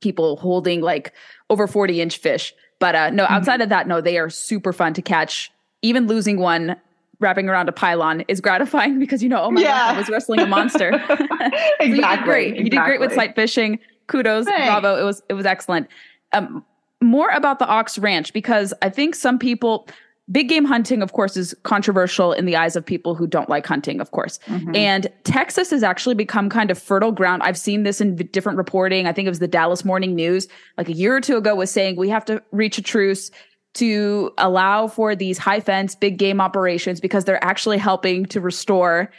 people 0.00 0.36
holding 0.36 0.80
like 0.80 1.12
over 1.50 1.66
40 1.66 2.00
inch 2.00 2.18
fish. 2.18 2.54
But 2.78 2.94
uh, 2.94 3.10
no, 3.10 3.24
mm-hmm. 3.24 3.34
outside 3.34 3.54
mm-hmm. 3.54 3.62
of 3.62 3.68
that, 3.70 3.88
no, 3.88 4.00
they 4.00 4.18
are 4.18 4.28
super 4.30 4.72
fun 4.72 4.94
to 4.94 5.02
catch. 5.02 5.50
Even 5.82 6.06
losing 6.06 6.38
one 6.38 6.76
wrapping 7.20 7.48
around 7.48 7.68
a 7.68 7.72
pylon 7.72 8.22
is 8.28 8.40
gratifying 8.40 8.98
because 9.00 9.22
you 9.22 9.28
know, 9.28 9.42
oh 9.42 9.50
my 9.50 9.62
yeah. 9.62 9.68
god, 9.68 9.94
I 9.94 9.98
was 9.98 10.08
wrestling 10.08 10.40
a 10.40 10.46
monster. 10.46 10.90
exactly. 11.80 11.88
you 11.88 11.96
did 11.96 12.24
great. 12.24 12.48
Exactly. 12.48 12.64
You 12.64 12.70
did 12.70 12.80
great 12.80 13.00
with 13.00 13.12
sight 13.12 13.34
fishing. 13.34 13.78
Kudos, 14.06 14.44
bravo. 14.44 15.00
It 15.00 15.04
was 15.04 15.22
it 15.28 15.34
was 15.34 15.46
excellent. 15.46 15.88
Um, 16.32 16.64
more 17.04 17.28
about 17.30 17.58
the 17.58 17.66
Ox 17.66 17.98
Ranch 17.98 18.32
because 18.32 18.74
I 18.82 18.88
think 18.88 19.14
some 19.14 19.38
people 19.38 19.88
big 20.30 20.48
game 20.48 20.64
hunting 20.64 21.02
of 21.02 21.12
course 21.12 21.36
is 21.36 21.54
controversial 21.64 22.32
in 22.32 22.46
the 22.46 22.56
eyes 22.56 22.76
of 22.76 22.84
people 22.84 23.14
who 23.14 23.26
don't 23.26 23.48
like 23.48 23.66
hunting 23.66 24.00
of 24.00 24.10
course. 24.10 24.38
Mm-hmm. 24.46 24.74
and 24.74 25.06
texas 25.24 25.70
has 25.70 25.82
actually 25.82 26.14
become 26.14 26.48
kind 26.48 26.70
of 26.70 26.78
fertile 26.78 27.12
ground. 27.12 27.42
I've 27.42 27.58
seen 27.58 27.82
this 27.82 28.00
in 28.00 28.16
different 28.16 28.56
reporting. 28.56 29.06
I 29.06 29.12
think 29.12 29.26
it 29.26 29.30
was 29.30 29.38
the 29.38 29.48
dallas 29.48 29.84
morning 29.84 30.14
news 30.14 30.48
like 30.78 30.88
a 30.88 30.94
year 30.94 31.14
or 31.14 31.20
two 31.20 31.36
ago 31.36 31.54
was 31.54 31.70
saying 31.70 31.96
we 31.96 32.08
have 32.08 32.24
to 32.26 32.42
reach 32.52 32.78
a 32.78 32.82
truce 32.82 33.30
to 33.74 34.32
allow 34.38 34.86
for 34.86 35.14
these 35.14 35.36
high 35.36 35.60
fence 35.60 35.94
big 35.94 36.16
game 36.16 36.40
operations 36.40 37.00
because 37.00 37.24
they're 37.24 37.44
actually 37.44 37.76
helping 37.76 38.24
to 38.26 38.40
restore 38.40 39.10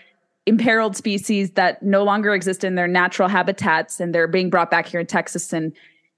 imperiled 0.48 0.96
species 0.96 1.52
that 1.52 1.84
no 1.84 2.04
longer 2.04 2.34
exist 2.34 2.64
in 2.64 2.76
their 2.76 2.88
natural 2.88 3.28
habitats 3.28 4.00
and 4.00 4.14
they're 4.14 4.28
being 4.28 4.50
brought 4.50 4.72
back 4.72 4.88
here 4.88 5.00
in 5.00 5.06
texas 5.06 5.54
and 5.54 5.72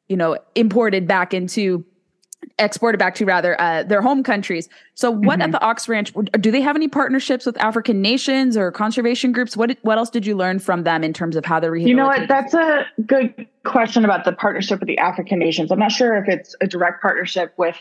you 0.10 0.18
know, 0.18 0.38
imported 0.56 1.08
back 1.08 1.34
into 1.34 1.86
exported 2.60 2.98
back 2.98 3.16
to 3.16 3.26
rather 3.26 3.60
uh, 3.60 3.84
their 3.84 4.02
home 4.02 4.24
countries. 4.24 4.70
So, 4.96 5.12
what 5.12 5.40
mm-hmm. 5.40 5.42
at 5.44 5.52
the 5.52 5.62
Ox 5.62 5.88
Ranch 5.88 6.14
do 6.40 6.52
they 6.52 6.62
have 6.62 6.76
any 6.76 6.88
partnerships 6.88 7.46
with 7.46 7.58
African 7.58 8.02
nations 8.02 8.58
or 8.58 8.72
conservation 8.72 9.32
groups? 9.32 9.56
What 9.58 9.78
what 9.82 9.98
else 9.98 10.10
did 10.10 10.26
you 10.26 10.36
learn 10.36 10.60
from 10.60 10.84
them 10.84 11.04
in 11.04 11.14
terms 11.14 11.36
of 11.36 11.46
how 11.46 11.60
they're 11.60 11.76
You 11.76 11.96
know 11.96 12.08
what? 12.08 12.28
That's 12.28 12.54
a 12.54 12.86
good 13.06 13.48
question 13.66 14.06
about 14.06 14.26
the 14.26 14.34
partnership 14.34 14.80
with 14.80 14.88
the 14.88 14.98
African 14.98 15.40
nations. 15.40 15.72
I'm 15.72 15.80
not 15.80 15.92
sure 15.92 16.16
if 16.18 16.28
it's 16.28 16.56
a 16.62 16.68
direct 16.68 17.02
partnership 17.02 17.54
with 17.58 17.78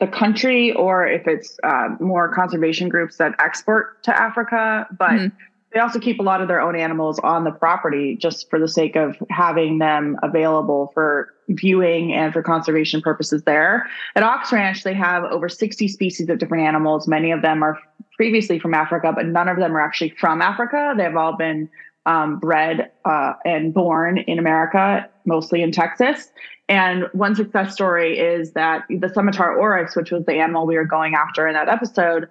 the 0.00 0.06
country 0.06 0.72
or 0.72 1.06
if 1.06 1.26
it's 1.26 1.56
uh, 1.62 1.90
more 2.00 2.32
conservation 2.34 2.88
groups 2.88 3.16
that 3.18 3.34
export 3.38 4.02
to 4.04 4.20
Africa, 4.20 4.86
but. 4.96 5.10
Mm-hmm 5.10 5.36
They 5.74 5.80
also 5.80 5.98
keep 5.98 6.20
a 6.20 6.22
lot 6.22 6.40
of 6.40 6.46
their 6.46 6.60
own 6.60 6.76
animals 6.76 7.18
on 7.18 7.42
the 7.42 7.50
property 7.50 8.16
just 8.16 8.48
for 8.48 8.60
the 8.60 8.68
sake 8.68 8.94
of 8.94 9.16
having 9.28 9.78
them 9.78 10.16
available 10.22 10.92
for 10.94 11.34
viewing 11.48 12.12
and 12.12 12.32
for 12.32 12.44
conservation 12.44 13.02
purposes 13.02 13.42
there. 13.42 13.88
At 14.14 14.22
Ox 14.22 14.52
Ranch, 14.52 14.84
they 14.84 14.94
have 14.94 15.24
over 15.24 15.48
60 15.48 15.88
species 15.88 16.28
of 16.28 16.38
different 16.38 16.62
animals. 16.64 17.08
Many 17.08 17.32
of 17.32 17.42
them 17.42 17.64
are 17.64 17.76
previously 18.16 18.60
from 18.60 18.72
Africa, 18.72 19.12
but 19.12 19.26
none 19.26 19.48
of 19.48 19.58
them 19.58 19.76
are 19.76 19.80
actually 19.80 20.10
from 20.10 20.40
Africa. 20.40 20.94
They've 20.96 21.16
all 21.16 21.36
been 21.36 21.68
um, 22.06 22.38
bred 22.38 22.92
uh, 23.04 23.32
and 23.44 23.74
born 23.74 24.18
in 24.18 24.38
America, 24.38 25.08
mostly 25.26 25.60
in 25.60 25.72
Texas. 25.72 26.30
And 26.68 27.08
one 27.12 27.34
success 27.34 27.72
story 27.72 28.16
is 28.16 28.52
that 28.52 28.84
the 28.88 29.08
scimitar 29.08 29.58
oryx, 29.58 29.96
which 29.96 30.12
was 30.12 30.24
the 30.24 30.34
animal 30.34 30.66
we 30.66 30.76
were 30.76 30.84
going 30.84 31.14
after 31.14 31.48
in 31.48 31.54
that 31.54 31.68
episode, 31.68 32.28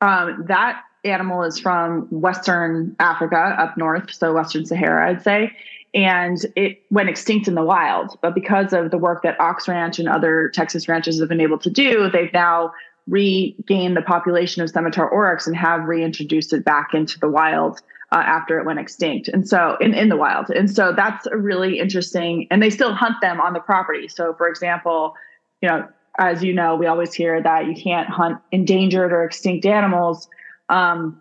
um, 0.00 0.44
that 0.48 0.80
animal 1.06 1.42
is 1.42 1.58
from 1.58 2.02
Western 2.10 2.96
Africa, 2.98 3.56
up 3.58 3.76
north, 3.76 4.12
so 4.12 4.34
Western 4.34 4.66
Sahara, 4.66 5.10
I'd 5.10 5.22
say. 5.22 5.52
And 5.94 6.38
it 6.56 6.82
went 6.90 7.08
extinct 7.08 7.48
in 7.48 7.54
the 7.54 7.64
wild. 7.64 8.18
But 8.20 8.34
because 8.34 8.72
of 8.72 8.90
the 8.90 8.98
work 8.98 9.22
that 9.22 9.40
Ox 9.40 9.66
Ranch 9.66 9.98
and 9.98 10.08
other 10.08 10.50
Texas 10.50 10.88
ranches 10.88 11.18
have 11.20 11.28
been 11.28 11.40
able 11.40 11.58
to 11.58 11.70
do, 11.70 12.10
they've 12.10 12.32
now 12.32 12.72
regained 13.06 13.96
the 13.96 14.02
population 14.02 14.62
of 14.62 14.68
scimitar 14.68 15.08
oryx 15.08 15.46
and 15.46 15.56
have 15.56 15.84
reintroduced 15.84 16.52
it 16.52 16.64
back 16.64 16.92
into 16.92 17.18
the 17.20 17.28
wild 17.28 17.80
uh, 18.12 18.16
after 18.16 18.58
it 18.58 18.66
went 18.66 18.78
extinct. 18.78 19.28
And 19.28 19.48
so 19.48 19.76
in, 19.80 19.94
in 19.94 20.08
the 20.08 20.16
wild. 20.16 20.50
And 20.50 20.70
so 20.70 20.92
that's 20.94 21.26
a 21.26 21.36
really 21.36 21.78
interesting, 21.78 22.46
and 22.50 22.62
they 22.62 22.70
still 22.70 22.94
hunt 22.94 23.16
them 23.20 23.40
on 23.40 23.52
the 23.52 23.60
property. 23.60 24.08
So 24.08 24.34
for 24.34 24.48
example, 24.48 25.14
you 25.62 25.68
know, 25.68 25.88
as 26.18 26.42
you 26.42 26.52
know, 26.52 26.76
we 26.76 26.86
always 26.86 27.12
hear 27.12 27.42
that 27.42 27.66
you 27.66 27.74
can't 27.74 28.08
hunt 28.08 28.38
endangered 28.50 29.12
or 29.12 29.24
extinct 29.24 29.66
animals. 29.66 30.28
Um, 30.68 31.20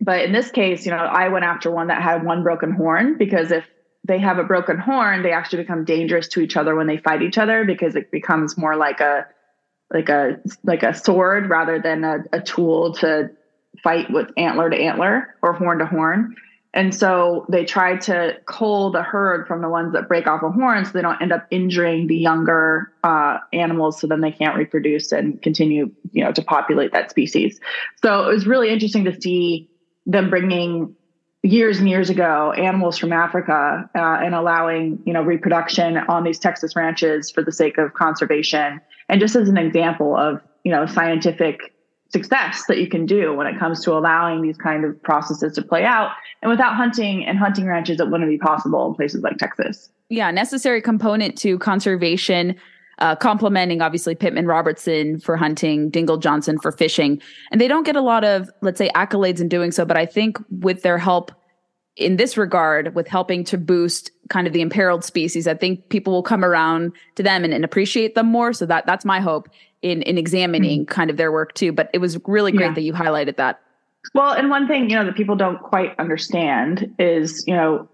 but 0.00 0.24
in 0.24 0.32
this 0.32 0.50
case, 0.50 0.86
you 0.86 0.92
know, 0.92 0.98
I 0.98 1.28
went 1.28 1.44
after 1.44 1.70
one 1.70 1.88
that 1.88 2.02
had 2.02 2.24
one 2.24 2.42
broken 2.42 2.70
horn 2.72 3.18
because 3.18 3.50
if 3.50 3.64
they 4.04 4.18
have 4.18 4.38
a 4.38 4.44
broken 4.44 4.78
horn, 4.78 5.22
they 5.22 5.32
actually 5.32 5.62
become 5.62 5.84
dangerous 5.84 6.28
to 6.28 6.40
each 6.40 6.56
other 6.56 6.74
when 6.74 6.86
they 6.86 6.98
fight 6.98 7.22
each 7.22 7.38
other 7.38 7.64
because 7.64 7.96
it 7.96 8.10
becomes 8.10 8.56
more 8.56 8.76
like 8.76 9.00
a 9.00 9.26
like 9.92 10.08
a 10.08 10.40
like 10.64 10.82
a 10.82 10.94
sword 10.94 11.48
rather 11.48 11.80
than 11.80 12.04
a, 12.04 12.18
a 12.32 12.40
tool 12.40 12.94
to 12.94 13.30
fight 13.82 14.10
with 14.10 14.28
antler 14.36 14.70
to 14.70 14.76
antler 14.76 15.34
or 15.42 15.52
horn 15.52 15.78
to 15.78 15.86
horn. 15.86 16.36
And 16.74 16.94
so 16.94 17.46
they 17.48 17.64
try 17.64 17.96
to 17.96 18.36
cull 18.46 18.90
the 18.90 19.02
herd 19.02 19.46
from 19.46 19.62
the 19.62 19.68
ones 19.68 19.92
that 19.94 20.06
break 20.06 20.26
off 20.26 20.42
a 20.42 20.50
horn 20.50 20.84
so 20.84 20.92
they 20.92 21.00
don't 21.00 21.20
end 21.22 21.32
up 21.32 21.46
injuring 21.50 22.08
the 22.08 22.16
younger 22.16 22.92
uh, 23.04 23.38
animals 23.52 24.00
so 24.00 24.06
then 24.06 24.20
they 24.20 24.30
can't 24.30 24.56
reproduce 24.56 25.10
and 25.10 25.40
continue, 25.40 25.90
you 26.12 26.22
know, 26.22 26.32
to 26.32 26.42
populate 26.42 26.92
that 26.92 27.10
species. 27.10 27.58
So 28.02 28.28
it 28.28 28.34
was 28.34 28.46
really 28.46 28.68
interesting 28.68 29.04
to 29.04 29.20
see 29.20 29.70
them 30.04 30.28
bringing 30.28 30.94
years 31.42 31.78
and 31.78 31.88
years 31.88 32.10
ago 32.10 32.52
animals 32.52 32.98
from 32.98 33.12
Africa 33.12 33.88
uh, 33.94 33.98
and 33.98 34.34
allowing, 34.34 34.98
you 35.06 35.12
know, 35.12 35.22
reproduction 35.22 35.96
on 35.96 36.24
these 36.24 36.38
Texas 36.38 36.76
ranches 36.76 37.30
for 37.30 37.42
the 37.42 37.52
sake 37.52 37.78
of 37.78 37.94
conservation. 37.94 38.80
And 39.08 39.20
just 39.20 39.36
as 39.36 39.48
an 39.48 39.56
example 39.56 40.16
of, 40.16 40.42
you 40.64 40.72
know, 40.72 40.84
scientific 40.84 41.72
success 42.10 42.64
that 42.66 42.78
you 42.78 42.88
can 42.88 43.06
do 43.06 43.34
when 43.34 43.46
it 43.46 43.58
comes 43.58 43.84
to 43.84 43.92
allowing 43.92 44.40
these 44.42 44.56
kind 44.56 44.84
of 44.84 45.00
processes 45.02 45.54
to 45.54 45.62
play 45.62 45.84
out. 45.84 46.10
And 46.42 46.50
without 46.50 46.74
hunting 46.74 47.24
and 47.26 47.38
hunting 47.38 47.66
ranches, 47.66 48.00
it 48.00 48.08
wouldn't 48.08 48.30
be 48.30 48.38
possible 48.38 48.86
in 48.88 48.94
places 48.94 49.22
like 49.22 49.36
Texas. 49.36 49.90
Yeah, 50.08 50.30
necessary 50.30 50.80
component 50.80 51.36
to 51.38 51.58
conservation. 51.58 52.56
Uh, 53.00 53.14
complementing 53.14 53.80
obviously 53.80 54.16
Pittman 54.16 54.46
Robertson 54.46 55.20
for 55.20 55.36
hunting, 55.36 55.88
Dingell 55.88 56.20
Johnson 56.20 56.58
for 56.58 56.72
fishing. 56.72 57.22
And 57.52 57.60
they 57.60 57.68
don't 57.68 57.84
get 57.84 57.94
a 57.94 58.00
lot 58.00 58.24
of, 58.24 58.50
let's 58.60 58.78
say, 58.78 58.90
accolades 58.96 59.40
in 59.40 59.48
doing 59.48 59.70
so. 59.70 59.84
But 59.84 59.96
I 59.96 60.04
think 60.04 60.36
with 60.50 60.82
their 60.82 60.98
help 60.98 61.30
in 61.98 62.16
this 62.16 62.36
regard, 62.36 62.94
with 62.94 63.08
helping 63.08 63.44
to 63.44 63.58
boost 63.58 64.10
kind 64.28 64.46
of 64.46 64.52
the 64.52 64.60
imperiled 64.60 65.04
species, 65.04 65.48
I 65.48 65.54
think 65.54 65.88
people 65.88 66.12
will 66.12 66.22
come 66.22 66.44
around 66.44 66.92
to 67.16 67.22
them 67.22 67.44
and, 67.44 67.52
and 67.52 67.64
appreciate 67.64 68.14
them 68.14 68.26
more. 68.26 68.52
So 68.52 68.66
that 68.66 68.86
that's 68.86 69.04
my 69.04 69.20
hope 69.20 69.48
in 69.82 70.02
in 70.02 70.16
examining 70.16 70.82
mm-hmm. 70.82 70.92
kind 70.92 71.10
of 71.10 71.16
their 71.16 71.32
work 71.32 71.54
too. 71.54 71.72
But 71.72 71.90
it 71.92 71.98
was 71.98 72.18
really 72.26 72.52
great 72.52 72.68
yeah. 72.68 72.74
that 72.74 72.82
you 72.82 72.92
highlighted 72.92 73.36
that. 73.36 73.60
Well, 74.14 74.32
and 74.32 74.48
one 74.48 74.68
thing 74.68 74.88
you 74.88 74.96
know 74.96 75.04
that 75.04 75.16
people 75.16 75.36
don't 75.36 75.60
quite 75.60 75.98
understand 75.98 76.94
is 76.98 77.44
you 77.46 77.54
know 77.54 77.88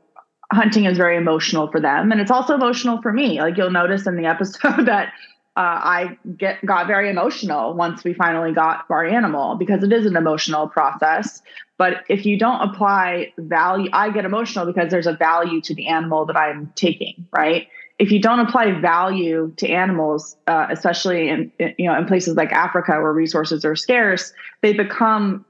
hunting 0.53 0.85
is 0.85 0.97
very 0.97 1.17
emotional 1.17 1.71
for 1.71 1.81
them, 1.81 2.13
and 2.13 2.21
it's 2.21 2.31
also 2.31 2.55
emotional 2.55 3.01
for 3.01 3.13
me. 3.13 3.41
Like 3.41 3.57
you'll 3.57 3.71
notice 3.71 4.07
in 4.07 4.17
the 4.17 4.27
episode 4.27 4.87
that. 4.87 5.13
Uh, 5.57 5.61
I 5.61 6.19
get 6.37 6.65
got 6.67 6.89
very 6.89 7.09
emotional 7.09 7.75
once 7.75 8.03
we 8.03 8.13
finally 8.13 8.53
got 8.53 8.87
our 8.91 9.05
animal 9.05 9.55
because 9.55 9.85
it 9.85 9.93
is 9.93 10.05
an 10.05 10.17
emotional 10.17 10.69
process. 10.69 11.43
But 11.79 12.05
if 12.09 12.27
you 12.27 12.39
don't 12.39 12.61
apply 12.61 13.33
value, 13.39 13.89
I 13.93 14.11
get 14.11 14.25
emotional 14.25 14.67
because 14.67 14.91
there's 14.91 15.07
a 15.07 15.15
value 15.15 15.61
to 15.63 15.75
the 15.75 15.87
animal 15.87 16.27
that 16.27 16.37
I'm 16.37 16.73
taking, 16.75 17.27
right? 17.37 17.69
if 17.99 18.11
you 18.11 18.21
don't 18.21 18.41
apply 18.41 18.73
value 18.81 19.53
to 19.57 19.69
animals, 19.69 20.37
uh, 20.47 20.67
especially 20.71 21.29
in, 21.29 21.53
in, 21.59 21.75
you 21.79 21.87
know 21.87 21.97
in 21.97 22.07
places 22.07 22.37
like 22.37 22.53
Africa 22.53 22.93
where 22.93 23.13
resources 23.13 23.65
are 23.65 23.77
scarce, 23.77 24.33
they 24.63 24.73
become 24.73 25.45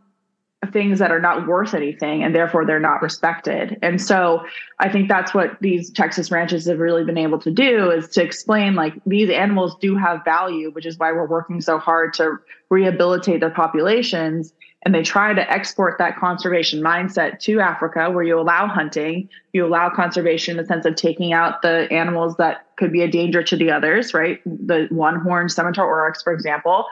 things 0.73 0.99
that 0.99 1.11
are 1.11 1.21
not 1.21 1.47
worth 1.47 1.75
anything, 1.75 2.23
and 2.23 2.35
therefore 2.35 2.65
they're 2.65 2.81
not 2.81 3.03
respected. 3.03 3.79
And 3.83 4.01
so 4.01 4.45
I 4.79 4.89
think 4.89 5.09
that's 5.09 5.35
what 5.35 5.57
these 5.61 5.91
Texas 5.91 6.31
ranches 6.31 6.67
have 6.67 6.79
really 6.79 7.05
been 7.05 7.19
able 7.19 7.39
to 7.41 7.51
do 7.51 7.91
is 7.91 8.09
to 8.11 8.23
explain 8.23 8.75
like 8.75 8.95
these 9.07 9.31
animals 9.31 9.77
do 9.81 9.97
have 9.97 10.25
value, 10.25 10.71
which 10.73 10.87
is 10.87 10.99
why 10.99 11.13
we're 11.13 11.27
working 11.27 11.61
so 11.61 11.79
hard 11.79 12.15
to 12.15 12.37
rehabilitate 12.71 13.41
their 13.41 13.51
populations 13.51 14.53
and 14.85 14.95
they 14.95 15.03
try 15.03 15.33
to 15.33 15.51
export 15.51 15.97
that 15.99 16.17
conservation 16.19 16.83
mindset 16.83 17.39
to 17.41 17.61
Africa, 17.61 18.11
where 18.11 18.23
you 18.23 18.39
allow 18.39 18.67
hunting, 18.67 19.29
you 19.53 19.65
allow 19.65 19.89
conservation 19.89 20.53
in 20.53 20.63
the 20.63 20.67
sense 20.67 20.85
of 20.85 20.95
taking 20.95 21.33
out 21.33 21.63
the 21.63 21.89
animals 21.91 22.37
that 22.37 22.67
could 22.77 22.93
be 22.93 23.01
a 23.01 23.09
danger 23.09 23.43
to 23.43 23.57
the 23.57 23.71
others, 23.71 24.13
right? 24.13 24.41
The 24.45 24.87
one 24.91 25.21
horned 25.21 25.53
scimitar 25.53 25.87
oryx, 25.87 26.23
for 26.23 26.35
example. 26.35 26.85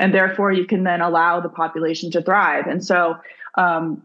And 0.00 0.12
therefore, 0.12 0.50
you 0.50 0.66
can 0.66 0.82
then 0.82 1.00
allow 1.00 1.40
the 1.40 1.48
population 1.48 2.10
to 2.12 2.22
thrive. 2.22 2.66
And 2.66 2.84
so, 2.84 3.16
um, 3.56 4.02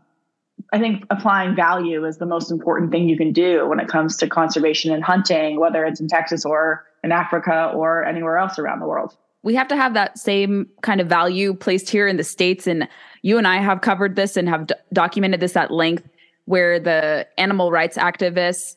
I 0.74 0.80
think 0.80 1.06
applying 1.10 1.56
value 1.56 2.06
is 2.06 2.18
the 2.18 2.25
most 2.25 2.52
important 2.52 2.92
thing 2.92 3.08
you 3.08 3.18
can 3.18 3.32
do 3.32 3.68
when 3.68 3.80
it 3.80 3.88
comes 3.88 4.18
to 4.18 4.28
conservation 4.28 4.94
and 4.94 5.04
hunting, 5.04 5.60
whether 5.60 5.86
it's 5.86 6.00
in 6.00 6.08
Texas 6.08 6.46
or 6.46 6.86
in 7.04 7.12
Africa 7.12 7.72
or 7.74 8.04
anywhere 8.04 8.38
else 8.38 8.60
around 8.60 8.80
the 8.80 8.88
world. 8.88 9.16
We 9.44 9.56
have 9.56 9.68
to 9.68 9.75
have 9.75 9.94
that 9.94 10.18
same 10.18 10.68
kind 10.82 11.00
of 11.00 11.08
value 11.08 11.54
placed 11.54 11.90
here 11.90 12.08
in 12.08 12.18
the 12.18 12.24
States. 12.24 12.68
And 12.68 12.88
you 13.22 13.38
and 13.38 13.48
I 13.48 13.58
have 13.58 13.82
covered 13.82 14.16
this 14.16 14.38
and 14.38 14.50
have 14.50 14.68
d- 14.68 14.75
documented 14.92 15.40
this 15.40 15.56
at 15.56 15.72
length, 15.72 16.08
where 16.46 16.80
the 16.80 17.28
animal 17.38 17.72
rights 17.72 17.98
activists 17.98 18.75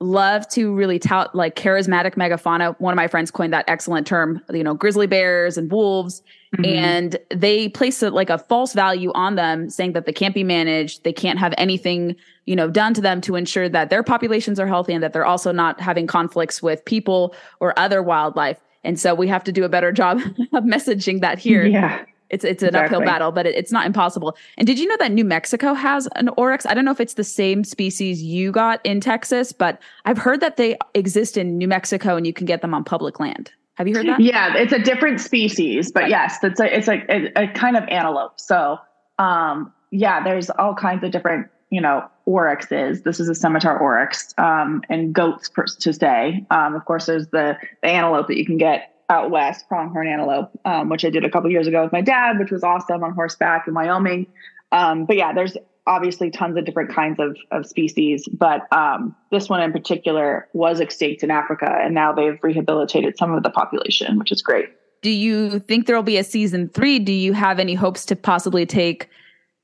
love 0.00 0.48
to 0.48 0.74
really 0.74 0.98
tout 0.98 1.34
like 1.34 1.54
charismatic 1.56 2.14
megafauna. 2.14 2.74
One 2.80 2.92
of 2.92 2.96
my 2.96 3.06
friends 3.06 3.30
coined 3.30 3.52
that 3.52 3.66
excellent 3.68 4.06
term, 4.06 4.42
you 4.50 4.64
know, 4.64 4.74
grizzly 4.74 5.06
bears 5.06 5.58
and 5.58 5.70
wolves. 5.70 6.22
Mm-hmm. 6.56 6.64
And 6.64 7.16
they 7.30 7.68
place 7.68 8.02
a, 8.02 8.10
like 8.10 8.30
a 8.30 8.38
false 8.38 8.72
value 8.72 9.12
on 9.14 9.36
them, 9.36 9.70
saying 9.70 9.92
that 9.92 10.06
they 10.06 10.12
can't 10.12 10.34
be 10.34 10.42
managed, 10.42 11.04
they 11.04 11.12
can't 11.12 11.38
have 11.38 11.54
anything, 11.58 12.16
you 12.46 12.56
know, 12.56 12.68
done 12.68 12.92
to 12.94 13.00
them 13.00 13.20
to 13.20 13.36
ensure 13.36 13.68
that 13.68 13.90
their 13.90 14.02
populations 14.02 14.58
are 14.58 14.66
healthy 14.66 14.92
and 14.92 15.02
that 15.02 15.12
they're 15.12 15.26
also 15.26 15.52
not 15.52 15.80
having 15.80 16.06
conflicts 16.08 16.60
with 16.60 16.84
people 16.84 17.34
or 17.60 17.78
other 17.78 18.02
wildlife. 18.02 18.58
And 18.82 18.98
so 18.98 19.14
we 19.14 19.28
have 19.28 19.44
to 19.44 19.52
do 19.52 19.64
a 19.64 19.68
better 19.68 19.92
job 19.92 20.18
of 20.52 20.64
messaging 20.64 21.20
that 21.20 21.38
here. 21.38 21.64
Yeah. 21.66 22.04
It's 22.30 22.44
it's 22.44 22.62
an 22.62 22.68
exactly. 22.68 22.96
uphill 22.96 23.06
battle, 23.06 23.32
but 23.32 23.46
it, 23.46 23.54
it's 23.54 23.72
not 23.72 23.86
impossible. 23.86 24.36
And 24.56 24.66
did 24.66 24.78
you 24.78 24.86
know 24.86 24.96
that 24.98 25.12
New 25.12 25.24
Mexico 25.24 25.74
has 25.74 26.08
an 26.16 26.30
oryx? 26.36 26.64
I 26.64 26.74
don't 26.74 26.84
know 26.84 26.92
if 26.92 27.00
it's 27.00 27.14
the 27.14 27.24
same 27.24 27.64
species 27.64 28.22
you 28.22 28.52
got 28.52 28.84
in 28.84 29.00
Texas, 29.00 29.52
but 29.52 29.80
I've 30.04 30.18
heard 30.18 30.40
that 30.40 30.56
they 30.56 30.78
exist 30.94 31.36
in 31.36 31.58
New 31.58 31.68
Mexico 31.68 32.16
and 32.16 32.26
you 32.26 32.32
can 32.32 32.46
get 32.46 32.62
them 32.62 32.72
on 32.72 32.84
public 32.84 33.20
land. 33.20 33.52
Have 33.74 33.88
you 33.88 33.94
heard 33.94 34.06
that? 34.06 34.20
Yeah, 34.20 34.56
it's 34.56 34.72
a 34.72 34.78
different 34.78 35.20
species, 35.20 35.90
but 35.90 36.02
right. 36.02 36.10
yes, 36.10 36.38
it's 36.42 36.60
a 36.60 36.76
it's 36.76 36.88
a, 36.88 37.02
a, 37.08 37.44
a 37.44 37.48
kind 37.48 37.76
of 37.76 37.84
antelope. 37.88 38.38
So, 38.38 38.78
um, 39.18 39.72
yeah, 39.90 40.22
there's 40.22 40.50
all 40.50 40.74
kinds 40.74 41.02
of 41.02 41.10
different 41.10 41.48
you 41.70 41.80
know 41.80 42.06
oryxes. 42.26 43.02
This 43.04 43.20
is 43.20 43.28
a 43.28 43.34
scimitar 43.34 43.78
oryx, 43.78 44.34
um, 44.38 44.82
and 44.88 45.14
goats 45.14 45.48
per, 45.48 45.64
to 45.64 45.92
say. 45.92 46.44
Um, 46.50 46.74
of 46.74 46.84
course, 46.84 47.06
there's 47.06 47.28
the 47.28 47.56
the 47.82 47.88
antelope 47.88 48.28
that 48.28 48.36
you 48.36 48.44
can 48.44 48.58
get 48.58 48.94
out 49.10 49.30
west, 49.30 49.68
pronghorn 49.68 50.08
antelope, 50.08 50.50
um, 50.64 50.88
which 50.88 51.04
I 51.04 51.10
did 51.10 51.24
a 51.24 51.30
couple 51.30 51.50
years 51.50 51.66
ago 51.66 51.82
with 51.82 51.92
my 51.92 52.00
dad, 52.00 52.38
which 52.38 52.50
was 52.50 52.62
awesome 52.62 53.02
on 53.02 53.12
horseback 53.12 53.66
in 53.66 53.74
Wyoming. 53.74 54.26
Um, 54.72 55.04
but 55.04 55.16
yeah, 55.16 55.32
there's 55.32 55.56
obviously 55.86 56.30
tons 56.30 56.56
of 56.56 56.64
different 56.64 56.94
kinds 56.94 57.18
of, 57.18 57.36
of 57.50 57.66
species, 57.66 58.28
but 58.32 58.72
um, 58.72 59.16
this 59.32 59.48
one 59.48 59.60
in 59.60 59.72
particular 59.72 60.48
was 60.52 60.78
extinct 60.78 61.22
in 61.22 61.30
Africa, 61.30 61.68
and 61.68 61.94
now 61.94 62.12
they've 62.12 62.38
rehabilitated 62.42 63.18
some 63.18 63.32
of 63.34 63.42
the 63.42 63.50
population, 63.50 64.18
which 64.18 64.30
is 64.30 64.40
great. 64.40 64.68
Do 65.02 65.10
you 65.10 65.58
think 65.58 65.86
there 65.86 65.96
will 65.96 66.02
be 66.02 66.18
a 66.18 66.24
season 66.24 66.68
three? 66.68 66.98
Do 66.98 67.12
you 67.12 67.32
have 67.32 67.58
any 67.58 67.74
hopes 67.74 68.04
to 68.06 68.16
possibly 68.16 68.66
take 68.66 69.08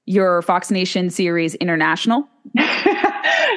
your 0.07 0.43
Fox 0.43 0.71
Nation 0.71 1.11
series 1.11 1.55
international? 1.57 2.27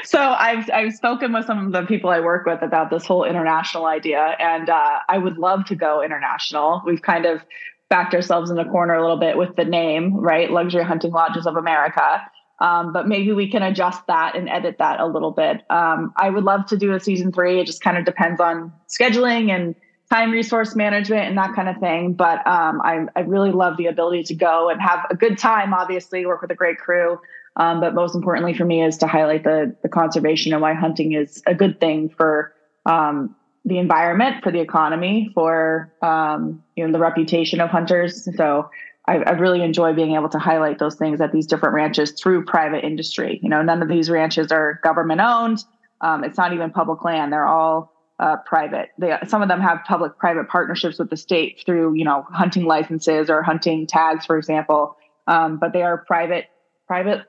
so 0.03 0.19
I've 0.19 0.69
I've 0.71 0.93
spoken 0.93 1.33
with 1.33 1.45
some 1.45 1.65
of 1.65 1.71
the 1.71 1.83
people 1.83 2.09
I 2.09 2.19
work 2.19 2.45
with 2.45 2.61
about 2.61 2.89
this 2.89 3.05
whole 3.05 3.23
international 3.23 3.85
idea, 3.85 4.35
and 4.39 4.69
uh, 4.69 4.99
I 5.07 5.17
would 5.17 5.37
love 5.37 5.65
to 5.65 5.75
go 5.75 6.01
international. 6.01 6.81
We've 6.85 7.01
kind 7.01 7.25
of 7.25 7.41
backed 7.89 8.13
ourselves 8.13 8.49
in 8.49 8.55
the 8.55 8.65
corner 8.65 8.93
a 8.93 9.01
little 9.01 9.17
bit 9.17 9.37
with 9.37 9.55
the 9.55 9.65
name, 9.65 10.15
right? 10.15 10.51
Luxury 10.51 10.83
Hunting 10.83 11.11
Lodges 11.11 11.47
of 11.47 11.55
America. 11.55 12.21
Um, 12.61 12.91
but 12.91 13.07
maybe 13.07 13.31
we 13.31 13.49
can 13.49 13.63
adjust 13.63 14.05
that 14.07 14.35
and 14.35 14.49
edit 14.49 14.77
that 14.79 14.99
a 14.99 15.07
little 15.07 15.31
bit. 15.31 15.61
Um, 15.69 16.13
I 16.17 16.29
would 16.29 16.43
love 16.43 16.65
to 16.67 16.77
do 16.77 16.93
a 16.93 16.99
season 16.99 17.31
three. 17.31 17.59
It 17.59 17.65
just 17.65 17.81
kind 17.81 17.97
of 17.97 18.03
depends 18.03 18.41
on 18.41 18.73
scheduling 18.89 19.49
and 19.49 19.75
time 20.09 20.31
resource 20.31 20.75
management 20.75 21.27
and 21.27 21.37
that 21.37 21.53
kind 21.55 21.69
of 21.69 21.77
thing. 21.77 22.13
But 22.13 22.45
um, 22.45 22.81
I, 22.81 23.05
I 23.15 23.21
really 23.21 23.51
love 23.51 23.77
the 23.77 23.85
ability 23.85 24.23
to 24.23 24.35
go 24.35 24.69
and 24.69 24.81
have 24.81 25.05
a 25.09 25.15
good 25.15 25.37
time, 25.37 25.73
obviously, 25.73 26.25
work 26.25 26.41
with 26.41 26.51
a 26.51 26.55
great 26.55 26.79
crew. 26.79 27.19
Um, 27.55 27.81
but 27.81 27.93
most 27.93 28.15
importantly 28.15 28.53
for 28.53 28.65
me 28.65 28.83
is 28.83 28.97
to 28.99 29.07
highlight 29.07 29.43
the, 29.43 29.75
the 29.83 29.89
conservation 29.89 30.53
and 30.53 30.61
why 30.61 30.73
hunting 30.73 31.13
is 31.13 31.41
a 31.45 31.53
good 31.53 31.79
thing 31.79 32.09
for 32.09 32.53
um, 32.85 33.35
the 33.65 33.77
environment, 33.77 34.43
for 34.43 34.51
the 34.51 34.59
economy, 34.59 35.29
for 35.33 35.93
um, 36.01 36.63
you 36.75 36.85
know 36.85 36.91
the 36.91 36.99
reputation 36.99 37.59
of 37.59 37.69
hunters. 37.69 38.27
So 38.37 38.69
I, 39.07 39.17
I, 39.17 39.31
really 39.31 39.61
enjoy 39.61 39.93
being 39.93 40.15
able 40.15 40.29
to 40.29 40.39
highlight 40.39 40.79
those 40.79 40.95
things 40.95 41.19
at 41.19 41.31
these 41.31 41.47
different 41.47 41.75
ranches 41.75 42.11
through 42.11 42.45
private 42.45 42.85
industry. 42.85 43.39
You 43.43 43.49
know, 43.49 43.61
none 43.61 43.81
of 43.81 43.89
these 43.89 44.09
ranches 44.09 44.51
are 44.51 44.79
government 44.83 45.19
owned. 45.21 45.63
Um, 46.01 46.23
it's 46.23 46.37
not 46.37 46.53
even 46.53 46.71
public 46.71 47.03
land. 47.03 47.33
They're 47.33 47.47
all 47.47 47.91
uh, 48.19 48.37
private. 48.45 48.89
They, 48.97 49.17
some 49.27 49.41
of 49.41 49.47
them 49.47 49.61
have 49.61 49.79
public-private 49.87 50.49
partnerships 50.49 50.99
with 50.99 51.09
the 51.09 51.17
state 51.17 51.63
through, 51.65 51.95
you 51.95 52.05
know, 52.05 52.25
hunting 52.29 52.65
licenses 52.65 53.29
or 53.29 53.41
hunting 53.41 53.87
tags, 53.87 54.25
for 54.25 54.37
example. 54.37 54.97
Um, 55.27 55.57
but 55.57 55.73
they 55.73 55.81
are 55.81 55.97
private, 55.97 56.45
private, 56.87 57.21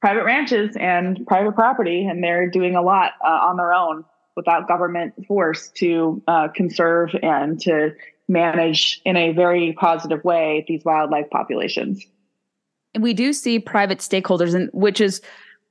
private 0.00 0.24
ranches 0.24 0.76
and 0.78 1.26
private 1.26 1.52
property, 1.52 2.06
and 2.06 2.22
they're 2.22 2.48
doing 2.48 2.76
a 2.76 2.82
lot 2.82 3.12
uh, 3.24 3.28
on 3.28 3.56
their 3.56 3.72
own 3.72 4.04
without 4.36 4.66
government 4.66 5.14
force 5.26 5.68
to 5.76 6.22
uh, 6.26 6.48
conserve 6.48 7.10
and 7.22 7.60
to 7.60 7.90
manage 8.28 9.02
in 9.04 9.16
a 9.16 9.32
very 9.32 9.72
positive 9.72 10.24
way 10.24 10.64
these 10.68 10.84
wildlife 10.84 11.28
populations. 11.30 12.04
And 12.94 13.02
we 13.02 13.12
do 13.12 13.32
see 13.32 13.58
private 13.58 13.98
stakeholders, 13.98 14.54
and 14.54 14.70
which 14.72 15.00
is 15.00 15.20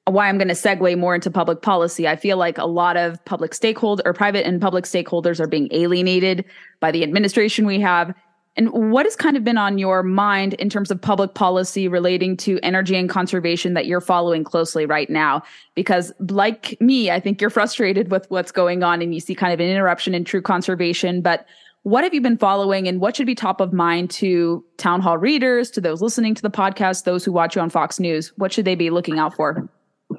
why 0.05 0.27
I'm 0.27 0.37
going 0.37 0.49
to 0.49 0.53
segue 0.53 0.97
more 0.97 1.15
into 1.15 1.31
public 1.31 1.61
policy. 1.61 2.07
I 2.07 2.15
feel 2.15 2.37
like 2.37 2.57
a 2.57 2.65
lot 2.65 2.97
of 2.97 3.23
public 3.25 3.53
stakeholder 3.53 4.03
or 4.05 4.13
private 4.13 4.45
and 4.45 4.61
public 4.61 4.85
stakeholders 4.85 5.39
are 5.39 5.47
being 5.47 5.69
alienated 5.71 6.45
by 6.79 6.91
the 6.91 7.03
administration 7.03 7.65
we 7.65 7.79
have. 7.79 8.13
And 8.59 8.91
what 8.91 9.05
has 9.05 9.15
kind 9.15 9.37
of 9.37 9.45
been 9.45 9.57
on 9.57 9.77
your 9.77 10.03
mind 10.03 10.55
in 10.55 10.69
terms 10.69 10.91
of 10.91 10.99
public 10.99 11.33
policy 11.33 11.87
relating 11.87 12.35
to 12.37 12.59
energy 12.61 12.97
and 12.97 13.09
conservation 13.09 13.73
that 13.73 13.85
you're 13.85 14.01
following 14.01 14.43
closely 14.43 14.85
right 14.85 15.09
now? 15.09 15.43
Because, 15.75 16.11
like 16.29 16.75
me, 16.81 17.09
I 17.09 17.21
think 17.21 17.39
you're 17.39 17.49
frustrated 17.49 18.11
with 18.11 18.29
what's 18.29 18.51
going 18.51 18.83
on 18.83 19.01
and 19.01 19.13
you 19.13 19.21
see 19.21 19.33
kind 19.33 19.53
of 19.53 19.61
an 19.61 19.69
interruption 19.69 20.13
in 20.13 20.25
true 20.25 20.41
conservation. 20.41 21.21
But 21.21 21.45
what 21.83 22.03
have 22.03 22.13
you 22.13 22.19
been 22.19 22.37
following 22.37 22.85
and 22.85 22.99
what 22.99 23.15
should 23.15 23.27
be 23.27 23.33
top 23.33 23.61
of 23.61 23.71
mind 23.71 24.09
to 24.09 24.61
Townhall 24.75 25.17
readers, 25.17 25.71
to 25.71 25.79
those 25.79 26.01
listening 26.01 26.35
to 26.35 26.41
the 26.41 26.51
podcast, 26.51 27.05
those 27.05 27.23
who 27.23 27.31
watch 27.31 27.55
you 27.55 27.61
on 27.61 27.69
Fox 27.69 27.97
News? 27.97 28.33
What 28.35 28.51
should 28.51 28.65
they 28.65 28.75
be 28.75 28.89
looking 28.89 29.19
out 29.19 29.33
for? 29.37 29.69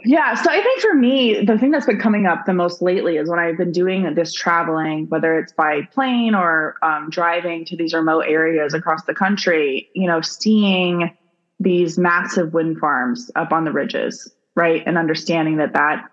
Yeah. 0.05 0.35
So 0.35 0.51
I 0.51 0.63
think 0.63 0.81
for 0.81 0.95
me, 0.95 1.45
the 1.45 1.59
thing 1.59 1.73
that's 1.73 1.87
been 1.87 1.99
coming 1.99 2.27
up 2.27 2.47
the 2.47 2.55
most 2.55 2.81
lately 2.81 3.17
is 3.17 3.29
when 3.29 3.41
I've 3.41 3.57
been 3.57 3.73
doing 3.73 4.15
this 4.15 4.33
traveling, 4.33 5.09
whether 5.09 5.37
it's 5.37 5.53
by 5.53 5.83
plane 5.93 6.35
or 6.35 6.77
um, 6.83 7.11
driving 7.11 7.65
to 7.67 7.77
these 7.77 7.93
remote 7.93 8.25
areas 8.29 8.73
across 8.73 9.05
the 9.05 9.15
country, 9.15 9.91
you 9.95 10.07
know, 10.07 10.21
seeing 10.21 11.11
these 11.59 11.99
massive 11.99 12.55
wind 12.55 12.79
farms 12.79 13.31
up 13.35 13.53
on 13.53 13.65
the 13.65 13.73
ridges, 13.73 14.33
right? 14.55 14.83
And 14.87 14.97
understanding 14.97 15.57
that 15.57 15.73
that 15.73 16.09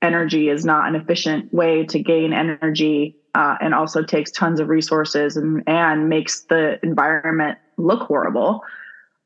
energy 0.00 0.48
is 0.48 0.64
not 0.64 0.88
an 0.88 0.94
efficient 0.94 1.52
way 1.52 1.84
to 1.86 1.98
gain 1.98 2.32
energy 2.32 3.16
uh, 3.34 3.56
and 3.60 3.74
also 3.74 4.02
takes 4.02 4.30
tons 4.30 4.60
of 4.60 4.68
resources 4.68 5.36
and, 5.36 5.62
and 5.66 6.08
makes 6.08 6.44
the 6.44 6.78
environment 6.84 7.58
look 7.76 8.02
horrible. 8.02 8.62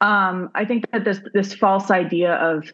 Um, 0.00 0.50
I 0.54 0.64
think 0.64 0.90
that 0.90 1.04
this 1.04 1.20
this 1.32 1.54
false 1.54 1.90
idea 1.90 2.34
of 2.34 2.72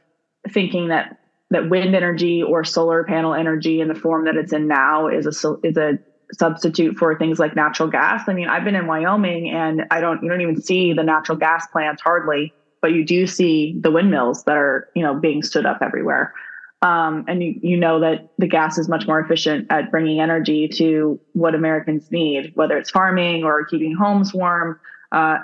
thinking 0.50 0.88
that 0.88 1.18
that 1.50 1.70
wind 1.70 1.94
energy 1.94 2.42
or 2.42 2.62
solar 2.64 3.04
panel 3.04 3.34
energy 3.34 3.80
in 3.80 3.88
the 3.88 3.94
form 3.94 4.26
that 4.26 4.36
it's 4.36 4.52
in 4.52 4.68
now 4.68 5.08
is 5.08 5.26
a 5.26 5.56
is 5.62 5.76
a 5.76 5.98
substitute 6.32 6.96
for 6.96 7.16
things 7.16 7.38
like 7.38 7.56
natural 7.56 7.88
gas. 7.88 8.28
I 8.28 8.34
mean, 8.34 8.48
I've 8.48 8.64
been 8.64 8.74
in 8.74 8.86
Wyoming 8.86 9.48
and 9.48 9.84
I 9.90 10.00
don't 10.00 10.22
you 10.22 10.28
don't 10.28 10.42
even 10.42 10.60
see 10.60 10.92
the 10.92 11.02
natural 11.02 11.38
gas 11.38 11.66
plants 11.68 12.02
hardly, 12.02 12.52
but 12.82 12.92
you 12.92 13.04
do 13.04 13.26
see 13.26 13.74
the 13.80 13.90
windmills 13.90 14.44
that 14.44 14.56
are, 14.56 14.88
you 14.94 15.02
know, 15.02 15.14
being 15.14 15.42
stood 15.42 15.64
up 15.64 15.78
everywhere. 15.80 16.34
Um, 16.80 17.24
and 17.26 17.42
you, 17.42 17.58
you 17.60 17.76
know 17.76 17.98
that 18.00 18.28
the 18.38 18.46
gas 18.46 18.78
is 18.78 18.88
much 18.88 19.06
more 19.06 19.18
efficient 19.18 19.66
at 19.70 19.90
bringing 19.90 20.20
energy 20.20 20.68
to 20.74 21.18
what 21.32 21.54
Americans 21.54 22.08
need, 22.12 22.52
whether 22.54 22.78
it's 22.78 22.90
farming 22.90 23.42
or 23.42 23.64
keeping 23.64 23.96
homes 23.96 24.32
warm, 24.32 24.78
uh, 25.10 25.38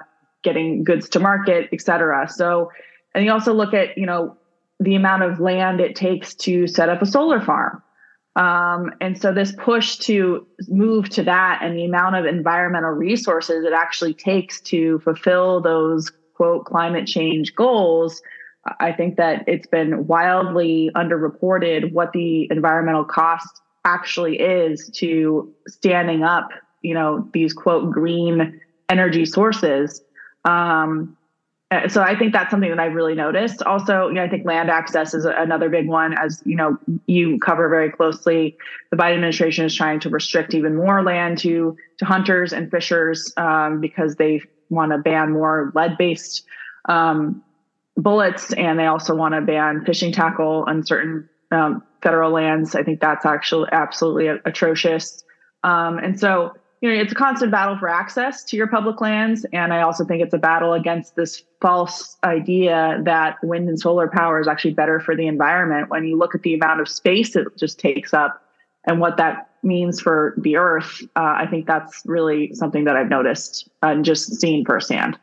getting 0.44 0.85
goods 0.85 1.09
to 1.09 1.18
market, 1.18 1.70
et 1.72 1.80
cetera. 1.80 2.28
So, 2.28 2.70
and 3.14 3.24
you 3.24 3.33
also 3.33 3.52
look 3.52 3.74
at, 3.74 3.98
you 3.98 4.07
know, 4.07 4.37
the 4.80 4.94
amount 4.94 5.22
of 5.22 5.40
land 5.40 5.80
it 5.80 5.94
takes 5.94 6.34
to 6.34 6.66
set 6.66 6.88
up 6.88 7.02
a 7.02 7.06
solar 7.06 7.40
farm. 7.40 7.82
Um, 8.37 8.92
and 9.00 9.20
so 9.20 9.32
this 9.32 9.52
push 9.52 9.96
to 9.98 10.46
move 10.68 11.08
to 11.10 11.22
that 11.22 11.60
and 11.62 11.76
the 11.76 11.84
amount 11.84 12.16
of 12.16 12.24
environmental 12.26 12.90
resources 12.90 13.64
it 13.64 13.72
actually 13.72 14.14
takes 14.14 14.60
to 14.62 14.98
fulfill 15.00 15.60
those 15.60 16.10
quote 16.34 16.64
climate 16.64 17.06
change 17.06 17.54
goals, 17.54 18.20
I 18.80 18.92
think 18.92 19.16
that 19.16 19.44
it's 19.46 19.66
been 19.66 20.06
wildly 20.06 20.90
underreported 20.96 21.92
what 21.92 22.12
the 22.12 22.48
environmental 22.50 23.04
cost 23.04 23.60
actually 23.84 24.40
is 24.40 24.90
to 24.94 25.52
standing 25.68 26.22
up, 26.22 26.48
you 26.82 26.94
know, 26.94 27.28
these 27.32 27.52
quote 27.52 27.92
green 27.92 28.60
energy 28.88 29.26
sources. 29.26 30.02
Um, 30.44 31.16
so 31.88 32.03
I 32.03 32.16
think 32.16 32.33
that's 32.33 32.50
something 32.50 32.70
that 32.70 32.79
I've 32.79 32.94
really 32.94 33.14
noticed. 33.14 33.62
Also, 33.62 34.09
you 34.09 34.14
know, 34.14 34.22
I 34.22 34.29
think 34.29 34.44
land 34.44 34.70
access 34.70 35.14
is 35.14 35.24
another 35.24 35.68
big 35.68 35.88
one. 35.88 36.16
As 36.16 36.42
you 36.44 36.57
know, 36.57 36.79
you 37.07 37.38
cover 37.38 37.68
very 37.68 37.90
closely. 37.90 38.57
The 38.90 38.96
Biden 38.96 39.14
administration 39.14 39.64
is 39.64 39.74
trying 39.74 40.00
to 40.00 40.11
restrict 40.11 40.55
even 40.55 40.77
more 40.77 41.03
land 41.03 41.38
to 41.38 41.77
to 41.98 42.05
hunters 42.05 42.53
and 42.53 42.70
fishers 42.70 43.33
um, 43.37 43.81
because 43.81 44.16
they 44.16 44.42
want 44.70 44.92
to 44.92 44.98
ban 44.98 45.33
more 45.33 45.72
lead-based 45.74 46.44
um, 46.88 47.42
bullets, 47.96 48.53
and 48.53 48.79
they 48.79 48.87
also 48.87 49.14
want 49.14 49.35
to 49.35 49.40
ban 49.40 49.85
fishing 49.85 50.12
tackle 50.12 50.64
on 50.66 50.85
certain 50.85 51.29
um, 51.50 51.83
federal 52.03 52.31
lands. 52.31 52.74
I 52.74 52.83
think 52.83 53.00
that's 53.00 53.24
actually 53.24 53.68
absolutely 53.72 54.29
atrocious. 54.29 55.24
Um, 55.62 55.98
and 55.98 56.20
so 56.20 56.55
you 56.84 56.90
know, 56.90 57.00
it's 57.00 57.12
a 57.12 57.14
constant 57.14 57.50
battle 57.50 57.78
for 57.78 57.88
access 57.88 58.44
to 58.44 58.58
your 58.58 58.66
public 58.66 59.00
lands. 59.00 59.46
And 59.54 59.72
I 59.72 59.80
also 59.80 60.04
think 60.04 60.22
it's 60.22 60.34
a 60.34 60.38
battle 60.38 60.74
against 60.74 61.16
this 61.16 61.42
false 61.62 62.18
idea 62.24 63.00
that 63.04 63.42
wind 63.42 63.70
and 63.70 63.80
solar 63.80 64.06
power 64.06 64.38
is 64.38 64.46
actually 64.46 64.74
better 64.74 65.00
for 65.00 65.16
the 65.16 65.26
environment. 65.26 65.88
When 65.88 66.04
you 66.04 66.18
look 66.18 66.34
at 66.34 66.42
the 66.42 66.52
amount 66.52 66.82
of 66.82 66.88
space 66.90 67.36
it 67.36 67.48
just 67.56 67.78
takes 67.78 68.12
up 68.12 68.44
and 68.84 69.00
what 69.00 69.16
that 69.16 69.48
means 69.62 69.98
for 69.98 70.34
the 70.36 70.56
earth, 70.56 71.00
uh, 71.16 71.36
I 71.38 71.46
think 71.46 71.66
that's 71.66 72.02
really 72.04 72.52
something 72.52 72.84
that 72.84 72.96
I've 72.96 73.08
noticed 73.08 73.66
and 73.82 74.04
just 74.04 74.38
seen 74.38 74.62
firsthand. 74.62 75.18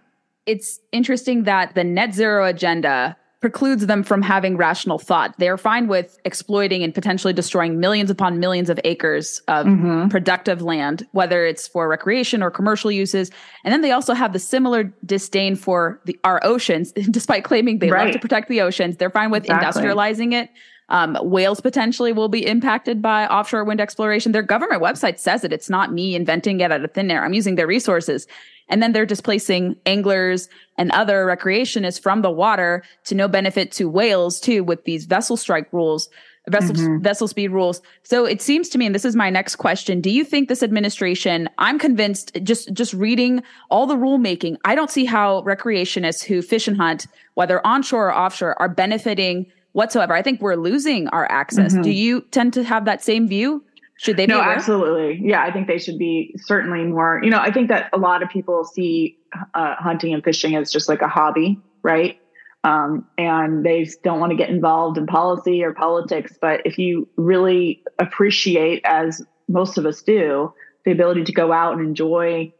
It's 0.47 0.79
interesting 0.91 1.43
that 1.43 1.75
the 1.75 1.83
net 1.83 2.15
zero 2.15 2.43
agenda 2.43 3.15
precludes 3.41 3.87
them 3.87 4.03
from 4.03 4.21
having 4.21 4.55
rational 4.55 4.99
thought. 4.99 5.37
They 5.39 5.49
are 5.49 5.57
fine 5.57 5.87
with 5.87 6.19
exploiting 6.25 6.83
and 6.83 6.93
potentially 6.93 7.33
destroying 7.33 7.79
millions 7.79 8.11
upon 8.11 8.39
millions 8.39 8.69
of 8.69 8.79
acres 8.83 9.41
of 9.47 9.65
mm-hmm. 9.65 10.09
productive 10.09 10.61
land, 10.61 11.07
whether 11.11 11.43
it's 11.45 11.67
for 11.67 11.89
recreation 11.89 12.43
or 12.43 12.51
commercial 12.51 12.91
uses. 12.91 13.31
And 13.65 13.73
then 13.73 13.81
they 13.81 13.91
also 13.91 14.13
have 14.13 14.33
the 14.33 14.39
similar 14.39 14.83
disdain 15.05 15.55
for 15.55 15.99
the, 16.05 16.17
our 16.23 16.39
oceans, 16.43 16.91
despite 17.11 17.43
claiming 17.43 17.79
they 17.79 17.89
right. 17.89 18.05
love 18.05 18.13
to 18.13 18.19
protect 18.19 18.47
the 18.47 18.61
oceans. 18.61 18.97
They're 18.97 19.09
fine 19.09 19.31
with 19.31 19.45
exactly. 19.45 19.81
industrializing 19.81 20.33
it. 20.33 20.49
Um, 20.89 21.17
whales 21.21 21.61
potentially 21.61 22.11
will 22.11 22.27
be 22.27 22.45
impacted 22.45 23.01
by 23.01 23.25
offshore 23.25 23.63
wind 23.63 23.79
exploration. 23.79 24.33
Their 24.33 24.41
government 24.43 24.83
website 24.83 25.19
says 25.19 25.43
it. 25.45 25.53
It's 25.53 25.69
not 25.69 25.93
me 25.93 26.15
inventing 26.15 26.59
it 26.59 26.71
out 26.71 26.83
of 26.83 26.91
thin 26.91 27.09
air. 27.09 27.23
I'm 27.23 27.33
using 27.33 27.55
their 27.55 27.65
resources. 27.65 28.27
And 28.71 28.81
then 28.81 28.93
they're 28.93 29.05
displacing 29.05 29.75
anglers 29.85 30.49
and 30.77 30.91
other 30.91 31.25
recreationists 31.25 32.01
from 32.01 32.21
the 32.23 32.31
water 32.31 32.83
to 33.03 33.15
no 33.15 33.27
benefit 33.27 33.71
to 33.73 33.89
whales 33.89 34.39
too 34.39 34.63
with 34.63 34.85
these 34.85 35.05
vessel 35.05 35.37
strike 35.37 35.71
rules 35.71 36.09
vessel 36.49 36.75
mm-hmm. 36.75 37.01
vessel 37.01 37.27
speed 37.27 37.49
rules. 37.49 37.81
So 38.03 38.25
it 38.25 38.41
seems 38.41 38.69
to 38.69 38.77
me, 38.77 38.85
and 38.85 38.95
this 38.95 39.05
is 39.05 39.15
my 39.15 39.29
next 39.29 39.57
question: 39.57 40.01
Do 40.01 40.09
you 40.09 40.23
think 40.23 40.49
this 40.49 40.63
administration? 40.63 41.49
I'm 41.57 41.77
convinced, 41.77 42.37
just 42.43 42.73
just 42.73 42.93
reading 42.93 43.43
all 43.69 43.85
the 43.85 43.95
rulemaking, 43.95 44.57
I 44.65 44.75
don't 44.75 44.89
see 44.89 45.05
how 45.05 45.41
recreationists 45.43 46.23
who 46.23 46.41
fish 46.41 46.67
and 46.67 46.77
hunt, 46.77 47.07
whether 47.35 47.65
onshore 47.65 48.07
or 48.07 48.15
offshore, 48.15 48.59
are 48.59 48.69
benefiting 48.69 49.51
whatsoever. 49.73 50.13
I 50.13 50.21
think 50.21 50.41
we're 50.41 50.55
losing 50.55 51.07
our 51.09 51.29
access. 51.31 51.73
Mm-hmm. 51.73 51.83
Do 51.83 51.91
you 51.91 52.21
tend 52.31 52.53
to 52.53 52.63
have 52.63 52.85
that 52.85 53.03
same 53.03 53.27
view? 53.27 53.63
Should 54.01 54.17
they 54.17 54.25
be? 54.25 54.33
No, 54.33 54.41
absolutely. 54.41 55.21
Yeah, 55.23 55.43
I 55.43 55.51
think 55.51 55.67
they 55.67 55.77
should 55.77 55.99
be 55.99 56.33
certainly 56.37 56.83
more. 56.85 57.21
You 57.23 57.29
know, 57.29 57.37
I 57.37 57.51
think 57.51 57.67
that 57.67 57.87
a 57.93 57.99
lot 57.99 58.23
of 58.23 58.29
people 58.29 58.65
see 58.65 59.15
uh, 59.53 59.75
hunting 59.75 60.11
and 60.11 60.23
fishing 60.23 60.55
as 60.55 60.71
just 60.71 60.89
like 60.89 61.03
a 61.03 61.07
hobby, 61.07 61.59
right? 61.83 62.19
Um, 62.63 63.05
and 63.19 63.63
they 63.63 63.87
don't 64.03 64.19
want 64.19 64.31
to 64.31 64.35
get 64.35 64.49
involved 64.49 64.97
in 64.97 65.05
policy 65.05 65.63
or 65.63 65.73
politics. 65.73 66.35
But 66.41 66.61
if 66.65 66.79
you 66.79 67.07
really 67.15 67.83
appreciate, 67.99 68.81
as 68.85 69.23
most 69.47 69.77
of 69.77 69.85
us 69.85 70.01
do, 70.01 70.51
the 70.83 70.91
ability 70.91 71.25
to 71.25 71.31
go 71.31 71.51
out 71.51 71.73
and 71.73 71.85
enjoy 71.85 72.51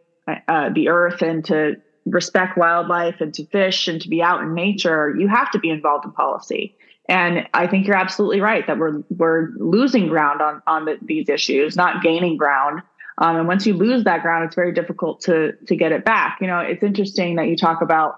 uh, 0.47 0.69
the 0.69 0.89
earth 0.89 1.23
and 1.23 1.43
to 1.45 1.77
respect 2.06 2.56
wildlife 2.56 3.19
and 3.19 3.34
to 3.34 3.47
fish 3.47 3.88
and 3.88 3.99
to 4.01 4.10
be 4.10 4.21
out 4.21 4.41
in 4.41 4.54
nature, 4.54 5.15
you 5.17 5.27
have 5.27 5.49
to 5.54 5.60
be 5.60 5.71
involved 5.71 6.06
in 6.06 6.12
policy. 6.12 6.75
And 7.09 7.47
I 7.53 7.67
think 7.67 7.87
you're 7.87 7.95
absolutely 7.95 8.41
right 8.41 8.65
that 8.67 8.77
we're 8.77 9.03
we're 9.09 9.49
losing 9.57 10.07
ground 10.07 10.41
on 10.41 10.61
on 10.67 10.85
the, 10.85 10.97
these 11.01 11.29
issues, 11.29 11.75
not 11.75 12.03
gaining 12.03 12.37
ground. 12.37 12.81
Um, 13.17 13.35
and 13.35 13.47
once 13.47 13.65
you 13.65 13.73
lose 13.73 14.03
that 14.05 14.21
ground, 14.21 14.45
it's 14.45 14.55
very 14.55 14.71
difficult 14.71 15.21
to 15.21 15.53
to 15.67 15.75
get 15.75 15.91
it 15.91 16.05
back. 16.05 16.37
You 16.41 16.47
know, 16.47 16.59
it's 16.59 16.83
interesting 16.83 17.35
that 17.35 17.47
you 17.47 17.57
talk 17.57 17.81
about 17.81 18.15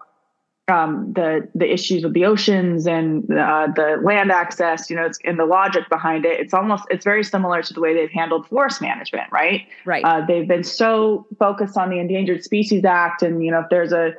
um, 0.69 1.11
the 1.13 1.49
the 1.53 1.71
issues 1.71 2.03
with 2.03 2.13
the 2.13 2.25
oceans 2.25 2.87
and 2.87 3.23
uh, 3.31 3.67
the 3.75 3.99
land 4.01 4.31
access, 4.31 4.89
you 4.89 4.95
know, 4.95 5.05
it's, 5.05 5.19
and 5.25 5.37
the 5.37 5.45
logic 5.45 5.89
behind 5.89 6.25
it. 6.25 6.39
It's 6.39 6.53
almost 6.53 6.85
it's 6.89 7.03
very 7.03 7.23
similar 7.23 7.61
to 7.61 7.73
the 7.73 7.81
way 7.81 7.93
they've 7.93 8.11
handled 8.11 8.47
forest 8.47 8.81
management, 8.81 9.31
right? 9.31 9.67
Right. 9.85 10.05
Uh, 10.05 10.25
they've 10.25 10.47
been 10.47 10.63
so 10.63 11.27
focused 11.37 11.77
on 11.77 11.89
the 11.89 11.99
Endangered 11.99 12.43
Species 12.43 12.85
Act, 12.85 13.23
and 13.23 13.43
you 13.43 13.51
know, 13.51 13.59
if 13.59 13.69
there's 13.69 13.91
a, 13.91 14.13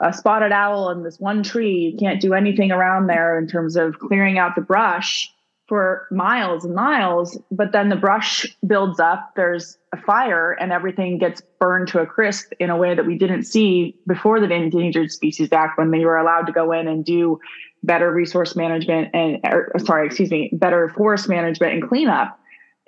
a 0.00 0.12
spotted 0.12 0.52
owl 0.52 0.90
in 0.90 1.02
this 1.02 1.20
one 1.20 1.42
tree, 1.42 1.90
you 1.92 1.96
can't 1.96 2.20
do 2.20 2.34
anything 2.34 2.72
around 2.72 3.06
there 3.06 3.38
in 3.38 3.46
terms 3.46 3.76
of 3.76 3.98
clearing 3.98 4.38
out 4.38 4.54
the 4.54 4.60
brush 4.60 5.30
for 5.70 6.08
miles 6.10 6.64
and 6.64 6.74
miles, 6.74 7.38
but 7.52 7.70
then 7.70 7.90
the 7.90 7.96
brush 7.96 8.44
builds 8.66 8.98
up, 8.98 9.30
there's 9.36 9.78
a 9.92 9.96
fire, 9.96 10.50
and 10.50 10.72
everything 10.72 11.16
gets 11.16 11.42
burned 11.60 11.86
to 11.86 12.00
a 12.00 12.06
crisp 12.06 12.50
in 12.58 12.70
a 12.70 12.76
way 12.76 12.92
that 12.92 13.06
we 13.06 13.16
didn't 13.16 13.44
see 13.44 13.94
before 14.04 14.40
the 14.40 14.52
Endangered 14.52 15.12
Species 15.12 15.52
Act 15.52 15.78
when 15.78 15.92
they 15.92 16.04
were 16.04 16.18
allowed 16.18 16.46
to 16.46 16.52
go 16.52 16.72
in 16.72 16.88
and 16.88 17.04
do 17.04 17.38
better 17.84 18.10
resource 18.10 18.56
management 18.56 19.10
and, 19.14 19.38
or, 19.44 19.70
sorry, 19.78 20.06
excuse 20.06 20.32
me, 20.32 20.50
better 20.52 20.88
forest 20.88 21.28
management 21.28 21.74
and 21.74 21.88
cleanup. 21.88 22.36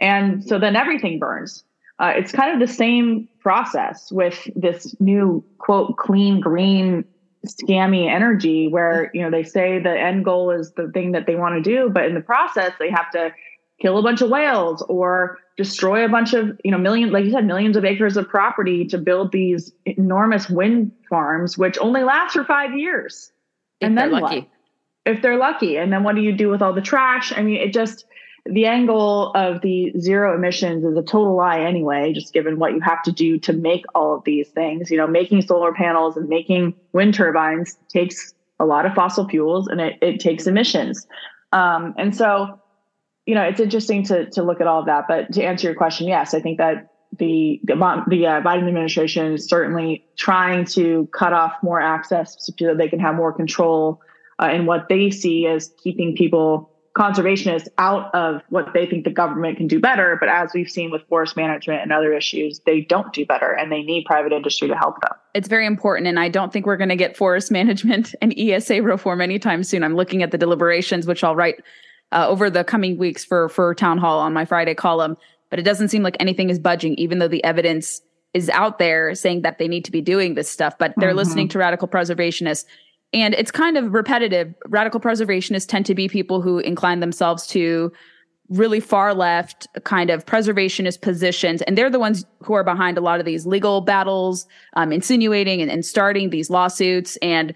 And 0.00 0.44
so 0.44 0.58
then 0.58 0.74
everything 0.74 1.20
burns. 1.20 1.62
Uh, 2.02 2.12
it's 2.16 2.32
kind 2.32 2.52
of 2.52 2.58
the 2.58 2.74
same 2.74 3.28
process 3.38 4.10
with 4.10 4.50
this 4.56 4.96
new 4.98 5.42
quote 5.58 5.96
clean 5.96 6.40
green 6.40 7.04
scammy 7.46 8.10
energy 8.10 8.66
where 8.66 9.08
you 9.14 9.22
know 9.22 9.30
they 9.30 9.44
say 9.44 9.78
the 9.78 9.90
end 9.90 10.24
goal 10.24 10.50
is 10.50 10.72
the 10.72 10.88
thing 10.88 11.12
that 11.12 11.26
they 11.26 11.36
want 11.36 11.54
to 11.54 11.62
do 11.62 11.88
but 11.88 12.04
in 12.04 12.14
the 12.14 12.20
process 12.20 12.72
they 12.78 12.90
have 12.90 13.10
to 13.10 13.32
kill 13.80 13.98
a 13.98 14.02
bunch 14.02 14.20
of 14.20 14.30
whales 14.30 14.82
or 14.88 15.38
destroy 15.56 16.04
a 16.04 16.08
bunch 16.08 16.34
of 16.34 16.58
you 16.64 16.70
know 16.70 16.78
millions 16.78 17.12
like 17.12 17.24
you 17.24 17.30
said 17.30 17.44
millions 17.44 17.76
of 17.76 17.84
acres 17.84 18.16
of 18.16 18.28
property 18.28 18.84
to 18.84 18.98
build 18.98 19.30
these 19.30 19.72
enormous 19.86 20.48
wind 20.48 20.90
farms 21.08 21.56
which 21.56 21.78
only 21.78 22.02
last 22.02 22.32
for 22.32 22.44
five 22.44 22.76
years 22.76 23.32
if 23.80 23.86
and 23.86 23.98
then 23.98 24.10
lucky. 24.10 24.40
What? 24.40 24.48
if 25.04 25.22
they're 25.22 25.36
lucky 25.36 25.76
and 25.76 25.92
then 25.92 26.02
what 26.04 26.16
do 26.16 26.20
you 26.20 26.32
do 26.32 26.48
with 26.48 26.62
all 26.62 26.72
the 26.72 26.80
trash 26.80 27.32
i 27.36 27.42
mean 27.42 27.60
it 27.60 27.72
just 27.72 28.06
the 28.46 28.66
angle 28.66 29.32
of 29.34 29.60
the 29.60 29.92
zero 29.98 30.34
emissions 30.34 30.84
is 30.84 30.96
a 30.96 31.02
total 31.02 31.36
lie 31.36 31.60
anyway, 31.60 32.12
just 32.12 32.32
given 32.32 32.58
what 32.58 32.72
you 32.72 32.80
have 32.80 33.02
to 33.04 33.12
do 33.12 33.38
to 33.38 33.52
make 33.52 33.84
all 33.94 34.16
of 34.16 34.24
these 34.24 34.48
things. 34.48 34.90
You 34.90 34.96
know, 34.96 35.06
making 35.06 35.42
solar 35.42 35.72
panels 35.72 36.16
and 36.16 36.28
making 36.28 36.74
wind 36.92 37.14
turbines 37.14 37.76
takes 37.88 38.34
a 38.58 38.64
lot 38.64 38.84
of 38.84 38.94
fossil 38.94 39.28
fuels 39.28 39.68
and 39.68 39.80
it, 39.80 39.96
it 40.02 40.20
takes 40.20 40.46
emissions. 40.46 41.06
Um, 41.52 41.94
and 41.96 42.16
so, 42.16 42.60
you 43.26 43.34
know, 43.34 43.42
it's 43.42 43.60
interesting 43.60 44.02
to, 44.04 44.28
to 44.30 44.42
look 44.42 44.60
at 44.60 44.66
all 44.66 44.80
of 44.80 44.86
that. 44.86 45.06
But 45.06 45.32
to 45.34 45.44
answer 45.44 45.68
your 45.68 45.76
question, 45.76 46.08
yes, 46.08 46.34
I 46.34 46.40
think 46.40 46.58
that 46.58 46.88
the 47.18 47.60
the, 47.62 47.74
the 48.08 48.26
uh, 48.26 48.40
Biden 48.40 48.66
administration 48.66 49.34
is 49.34 49.46
certainly 49.46 50.04
trying 50.16 50.64
to 50.64 51.08
cut 51.12 51.32
off 51.32 51.52
more 51.62 51.80
access 51.80 52.36
so 52.40 52.52
that 52.66 52.78
they 52.78 52.88
can 52.88 52.98
have 52.98 53.14
more 53.14 53.32
control 53.32 54.00
uh, 54.42 54.48
in 54.48 54.66
what 54.66 54.88
they 54.88 55.10
see 55.10 55.46
as 55.46 55.72
keeping 55.82 56.16
people 56.16 56.71
conservationists 56.96 57.68
out 57.78 58.14
of 58.14 58.42
what 58.50 58.74
they 58.74 58.86
think 58.86 59.04
the 59.04 59.10
government 59.10 59.56
can 59.56 59.66
do 59.66 59.80
better. 59.80 60.16
But 60.20 60.28
as 60.28 60.50
we've 60.54 60.68
seen 60.68 60.90
with 60.90 61.02
forest 61.08 61.36
management 61.36 61.82
and 61.82 61.92
other 61.92 62.12
issues, 62.12 62.60
they 62.66 62.82
don't 62.82 63.12
do 63.12 63.24
better 63.24 63.52
and 63.52 63.72
they 63.72 63.82
need 63.82 64.04
private 64.04 64.32
industry 64.32 64.68
to 64.68 64.76
help 64.76 65.00
them. 65.00 65.12
It's 65.34 65.48
very 65.48 65.66
important. 65.66 66.06
And 66.06 66.20
I 66.20 66.28
don't 66.28 66.52
think 66.52 66.66
we're 66.66 66.76
going 66.76 66.90
to 66.90 66.96
get 66.96 67.16
forest 67.16 67.50
management 67.50 68.14
and 68.20 68.38
ESA 68.38 68.82
reform 68.82 69.20
anytime 69.20 69.64
soon. 69.64 69.82
I'm 69.82 69.96
looking 69.96 70.22
at 70.22 70.30
the 70.30 70.38
deliberations, 70.38 71.06
which 71.06 71.24
I'll 71.24 71.36
write 71.36 71.62
uh, 72.12 72.28
over 72.28 72.50
the 72.50 72.62
coming 72.62 72.98
weeks 72.98 73.24
for, 73.24 73.48
for 73.48 73.74
Townhall 73.74 74.18
on 74.18 74.34
my 74.34 74.44
Friday 74.44 74.74
column. 74.74 75.16
But 75.48 75.58
it 75.58 75.62
doesn't 75.62 75.88
seem 75.88 76.02
like 76.02 76.16
anything 76.20 76.50
is 76.50 76.58
budging, 76.58 76.94
even 76.94 77.18
though 77.18 77.28
the 77.28 77.44
evidence 77.44 78.02
is 78.34 78.48
out 78.50 78.78
there 78.78 79.14
saying 79.14 79.42
that 79.42 79.58
they 79.58 79.68
need 79.68 79.84
to 79.84 79.92
be 79.92 80.00
doing 80.00 80.34
this 80.34 80.48
stuff, 80.48 80.78
but 80.78 80.94
they're 80.96 81.10
mm-hmm. 81.10 81.18
listening 81.18 81.48
to 81.48 81.58
radical 81.58 81.86
preservationists 81.86 82.64
and 83.12 83.34
it's 83.34 83.50
kind 83.50 83.76
of 83.76 83.92
repetitive. 83.92 84.54
Radical 84.68 85.00
preservationists 85.00 85.66
tend 85.66 85.86
to 85.86 85.94
be 85.94 86.08
people 86.08 86.40
who 86.40 86.58
incline 86.58 87.00
themselves 87.00 87.46
to 87.48 87.92
really 88.48 88.80
far 88.80 89.14
left 89.14 89.66
kind 89.84 90.10
of 90.10 90.26
preservationist 90.26 91.00
positions. 91.00 91.62
And 91.62 91.76
they're 91.76 91.90
the 91.90 91.98
ones 91.98 92.24
who 92.42 92.52
are 92.54 92.64
behind 92.64 92.98
a 92.98 93.00
lot 93.00 93.18
of 93.18 93.26
these 93.26 93.46
legal 93.46 93.80
battles, 93.80 94.46
um, 94.74 94.92
insinuating 94.92 95.62
and, 95.62 95.70
and 95.70 95.84
starting 95.84 96.30
these 96.30 96.50
lawsuits 96.50 97.16
and 97.22 97.54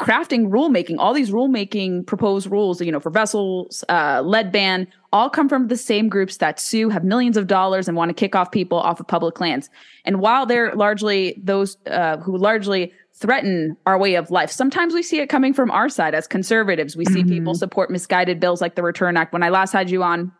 crafting 0.00 0.48
rulemaking. 0.48 0.96
All 0.98 1.12
these 1.12 1.30
rulemaking 1.30 2.06
proposed 2.06 2.50
rules, 2.50 2.80
you 2.80 2.92
know, 2.92 3.00
for 3.00 3.10
vessels, 3.10 3.84
uh, 3.88 4.22
lead 4.24 4.52
ban, 4.52 4.86
all 5.12 5.28
come 5.28 5.48
from 5.48 5.68
the 5.68 5.76
same 5.76 6.08
groups 6.08 6.36
that 6.36 6.60
sue, 6.60 6.88
have 6.88 7.04
millions 7.04 7.36
of 7.36 7.46
dollars, 7.46 7.88
and 7.88 7.96
want 7.96 8.08
to 8.08 8.14
kick 8.14 8.34
off 8.34 8.50
people 8.50 8.78
off 8.78 9.00
of 9.00 9.08
public 9.08 9.40
lands. 9.40 9.68
And 10.04 10.20
while 10.20 10.46
they're 10.46 10.74
largely 10.74 11.40
those 11.42 11.76
uh, 11.86 12.18
who 12.18 12.36
largely 12.38 12.92
threaten 13.20 13.76
our 13.84 13.98
way 13.98 14.14
of 14.14 14.30
life. 14.30 14.50
Sometimes 14.50 14.94
we 14.94 15.02
see 15.02 15.20
it 15.20 15.28
coming 15.28 15.52
from 15.52 15.70
our 15.70 15.88
side 15.88 16.14
as 16.14 16.26
conservatives. 16.26 16.96
We 16.96 17.04
see 17.04 17.20
mm-hmm. 17.20 17.28
people 17.28 17.54
support 17.54 17.90
misguided 17.90 18.38
bills 18.38 18.60
like 18.60 18.76
the 18.76 18.82
Return 18.82 19.16
Act. 19.16 19.32
When 19.32 19.42
I 19.42 19.48
last 19.48 19.72
had 19.72 19.90
you 19.90 20.02
on, 20.02 20.32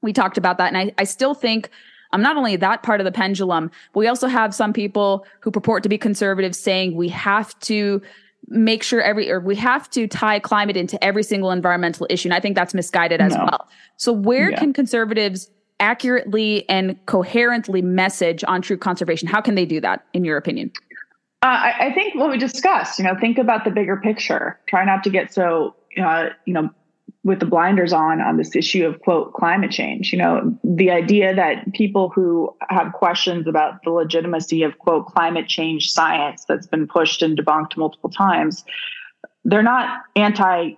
we 0.00 0.12
talked 0.12 0.38
about 0.38 0.58
that. 0.58 0.72
And 0.72 0.76
I, 0.76 0.94
I 0.98 1.04
still 1.04 1.34
think 1.34 1.70
I'm 2.12 2.20
um, 2.20 2.22
not 2.22 2.36
only 2.36 2.56
that 2.56 2.82
part 2.82 3.00
of 3.00 3.04
the 3.04 3.12
pendulum, 3.12 3.70
but 3.92 4.00
we 4.00 4.06
also 4.06 4.28
have 4.28 4.54
some 4.54 4.72
people 4.72 5.26
who 5.40 5.50
purport 5.50 5.82
to 5.82 5.88
be 5.88 5.98
conservatives 5.98 6.58
saying 6.58 6.94
we 6.94 7.08
have 7.08 7.58
to 7.60 8.02
make 8.48 8.82
sure 8.82 9.00
every 9.00 9.30
or 9.30 9.40
we 9.40 9.56
have 9.56 9.88
to 9.90 10.06
tie 10.06 10.38
climate 10.38 10.76
into 10.76 11.02
every 11.02 11.22
single 11.22 11.50
environmental 11.50 12.06
issue. 12.10 12.28
And 12.28 12.34
I 12.34 12.40
think 12.40 12.54
that's 12.54 12.74
misguided 12.74 13.20
as 13.20 13.34
no. 13.34 13.44
well. 13.44 13.68
So 13.96 14.12
where 14.12 14.50
yeah. 14.50 14.58
can 14.58 14.72
conservatives 14.72 15.50
accurately 15.80 16.68
and 16.68 16.98
coherently 17.06 17.82
message 17.82 18.44
on 18.46 18.62
true 18.62 18.76
conservation? 18.76 19.28
How 19.28 19.40
can 19.40 19.54
they 19.54 19.66
do 19.66 19.80
that, 19.80 20.04
in 20.12 20.24
your 20.24 20.36
opinion? 20.36 20.70
Uh, 21.42 21.46
I, 21.46 21.86
I, 21.86 21.92
think 21.92 22.14
what 22.14 22.30
we 22.30 22.38
discussed, 22.38 23.00
you 23.00 23.04
know, 23.04 23.16
think 23.20 23.36
about 23.36 23.64
the 23.64 23.70
bigger 23.70 23.96
picture. 23.96 24.60
Try 24.68 24.84
not 24.84 25.02
to 25.02 25.10
get 25.10 25.34
so, 25.34 25.74
uh, 26.00 26.28
you 26.44 26.54
know, 26.54 26.70
with 27.24 27.40
the 27.40 27.46
blinders 27.46 27.92
on 27.92 28.20
on 28.20 28.36
this 28.36 28.54
issue 28.54 28.86
of 28.86 29.00
quote 29.00 29.32
climate 29.32 29.72
change. 29.72 30.12
You 30.12 30.18
know, 30.18 30.58
the 30.62 30.92
idea 30.92 31.34
that 31.34 31.72
people 31.72 32.10
who 32.10 32.54
have 32.68 32.92
questions 32.92 33.48
about 33.48 33.82
the 33.82 33.90
legitimacy 33.90 34.62
of 34.62 34.78
quote 34.78 35.06
climate 35.06 35.48
change 35.48 35.90
science 35.90 36.44
that's 36.46 36.68
been 36.68 36.86
pushed 36.86 37.22
and 37.22 37.36
debunked 37.36 37.76
multiple 37.76 38.10
times, 38.10 38.64
they're 39.44 39.64
not 39.64 40.02
anti 40.14 40.76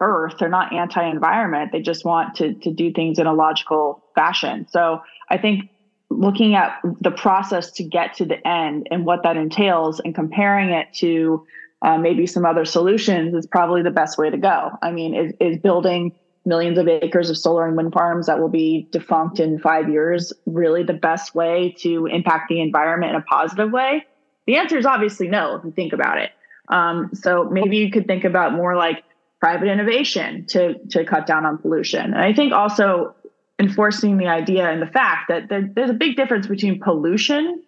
earth 0.00 0.34
they're 0.38 0.48
not 0.48 0.72
anti-environment 0.72 1.72
they 1.72 1.80
just 1.80 2.04
want 2.04 2.36
to 2.36 2.54
to 2.54 2.72
do 2.72 2.92
things 2.92 3.18
in 3.18 3.26
a 3.26 3.32
logical 3.32 4.04
fashion 4.14 4.64
so 4.70 5.02
i 5.28 5.36
think 5.36 5.68
looking 6.10 6.54
at 6.54 6.80
the 7.00 7.10
process 7.10 7.70
to 7.72 7.84
get 7.84 8.14
to 8.14 8.24
the 8.24 8.46
end 8.46 8.88
and 8.90 9.04
what 9.04 9.22
that 9.22 9.36
entails 9.36 10.00
and 10.00 10.14
comparing 10.14 10.70
it 10.70 10.88
to 10.94 11.46
uh, 11.82 11.98
maybe 11.98 12.26
some 12.26 12.44
other 12.44 12.64
solutions 12.64 13.34
is 13.34 13.46
probably 13.46 13.82
the 13.82 13.90
best 13.90 14.18
way 14.18 14.30
to 14.30 14.38
go. 14.38 14.70
I 14.82 14.90
mean, 14.90 15.14
is, 15.14 15.32
is 15.38 15.58
building 15.58 16.12
millions 16.44 16.78
of 16.78 16.88
acres 16.88 17.30
of 17.30 17.36
solar 17.36 17.66
and 17.66 17.76
wind 17.76 17.92
farms 17.92 18.26
that 18.26 18.40
will 18.40 18.48
be 18.48 18.88
defunct 18.90 19.38
in 19.38 19.58
five 19.58 19.88
years 19.88 20.32
really 20.46 20.82
the 20.82 20.94
best 20.94 21.34
way 21.34 21.74
to 21.80 22.06
impact 22.06 22.48
the 22.48 22.60
environment 22.60 23.14
in 23.14 23.20
a 23.20 23.24
positive 23.24 23.70
way? 23.70 24.04
The 24.46 24.56
answer 24.56 24.78
is 24.78 24.86
obviously 24.86 25.28
no 25.28 25.56
if 25.56 25.64
you 25.64 25.72
think 25.72 25.92
about 25.92 26.18
it. 26.18 26.30
Um, 26.68 27.10
so 27.12 27.44
maybe 27.44 27.76
you 27.76 27.90
could 27.90 28.06
think 28.06 28.24
about 28.24 28.54
more 28.54 28.76
like 28.76 29.04
private 29.40 29.68
innovation 29.68 30.46
to 30.46 30.78
to 30.88 31.04
cut 31.04 31.26
down 31.26 31.44
on 31.46 31.58
pollution. 31.58 32.00
And 32.00 32.18
I 32.18 32.32
think 32.32 32.52
also 32.52 33.14
enforcing 33.58 34.18
the 34.18 34.26
idea 34.26 34.68
and 34.68 34.80
the 34.80 34.86
fact 34.86 35.28
that 35.28 35.48
there, 35.48 35.68
there's 35.74 35.90
a 35.90 35.94
big 35.94 36.16
difference 36.16 36.46
between 36.46 36.80
pollution 36.80 37.62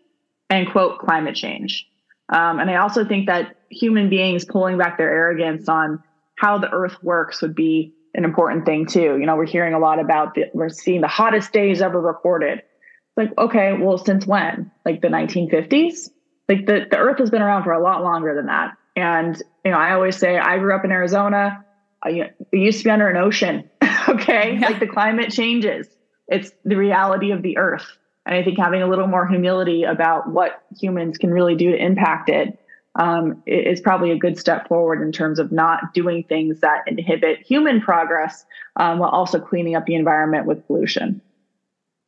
and 0.49 0.71
quote 0.71 0.99
climate 0.99 1.35
change. 1.35 1.87
Um, 2.29 2.61
and 2.61 2.71
I 2.71 2.77
also 2.77 3.05
think 3.05 3.27
that 3.27 3.57
human 3.71 4.09
beings 4.09 4.45
pulling 4.45 4.79
back 4.79 4.99
their 4.99 5.11
arrogance 5.11 5.69
on 5.69 6.03
how 6.37 6.59
the 6.59 6.71
earth 6.71 7.03
works 7.03 7.43
would 7.43 7.55
be 7.55 7.93
an 8.15 8.25
important 8.25 8.67
thing 8.67 8.87
too. 8.87 9.19
You 9.19 9.27
know, 9.27 9.37
we're 9.37 9.47
hearing 9.47 9.75
a 9.75 9.79
lot 9.79 9.99
about 9.99 10.35
the, 10.35 10.45
we're 10.55 10.69
seeing 10.69 11.01
the 11.01 11.09
hottest 11.09 11.53
days 11.53 11.83
ever 11.83 12.01
recorded. 12.01 12.59
It's 12.59 13.17
like, 13.17 13.37
okay, 13.39 13.75
well, 13.75 13.99
since 13.99 14.27
when? 14.27 14.71
Like 14.85 15.03
the 15.03 15.09
1950s? 15.09 16.11
Like 16.49 16.67
the, 16.67 16.87
the 16.91 16.99
earth 16.99 17.19
has 17.19 17.31
been 17.31 17.43
around 17.43 17.65
for 17.65 17.73
a 17.73 17.83
lot 17.83 18.03
longer 18.03 18.35
than 18.35 18.47
that. 18.47 18.77
And, 18.97 19.41
you 19.65 19.71
know, 19.71 19.79
I 19.79 19.93
always 19.93 20.17
say 20.17 20.39
I 20.39 20.59
grew 20.59 20.75
up 20.75 20.85
in 20.85 20.91
Arizona. 20.91 21.65
I, 22.03 22.11
it 22.11 22.37
used 22.53 22.79
to 22.79 22.85
be 22.85 22.91
under 22.91 23.09
an 23.09 23.17
ocean. 23.17 23.70
Okay. 24.11 24.59
Yeah. 24.61 24.69
Like 24.69 24.81
the 24.81 24.87
climate 24.87 25.31
changes. 25.31 25.87
It's 26.29 26.53
the 26.65 26.77
reality 26.77 27.33
of 27.33 27.43
the 27.43 27.59
earth. 27.59 27.87
And 28.27 28.35
I 28.35 28.45
think 28.45 28.59
having 28.59 28.83
a 28.83 28.87
little 28.87 29.07
more 29.07 29.27
humility 29.27 29.85
about 29.85 30.31
what 30.31 30.63
humans 30.79 31.19
can 31.19 31.31
really 31.31 31.57
do 31.57 31.73
to 31.73 31.77
impact 31.77 32.29
it 32.29 32.59
um, 32.97 33.43
is 33.47 33.81
probably 33.81 34.11
a 34.11 34.19
good 34.19 34.39
step 34.39 34.69
forward 34.69 35.01
in 35.01 35.13
terms 35.13 35.39
of 35.39 35.51
not 35.53 35.95
doing 35.95 36.25
things 36.25 36.61
that 36.61 36.83
inhibit 36.87 37.41
human 37.41 37.81
progress 37.81 38.45
um, 38.77 38.99
while 38.99 39.11
also 39.11 39.41
cleaning 39.41 39.75
up 39.75 39.87
the 39.87 39.95
environment 39.95 40.47
with 40.47 40.67
pollution. 40.67 41.21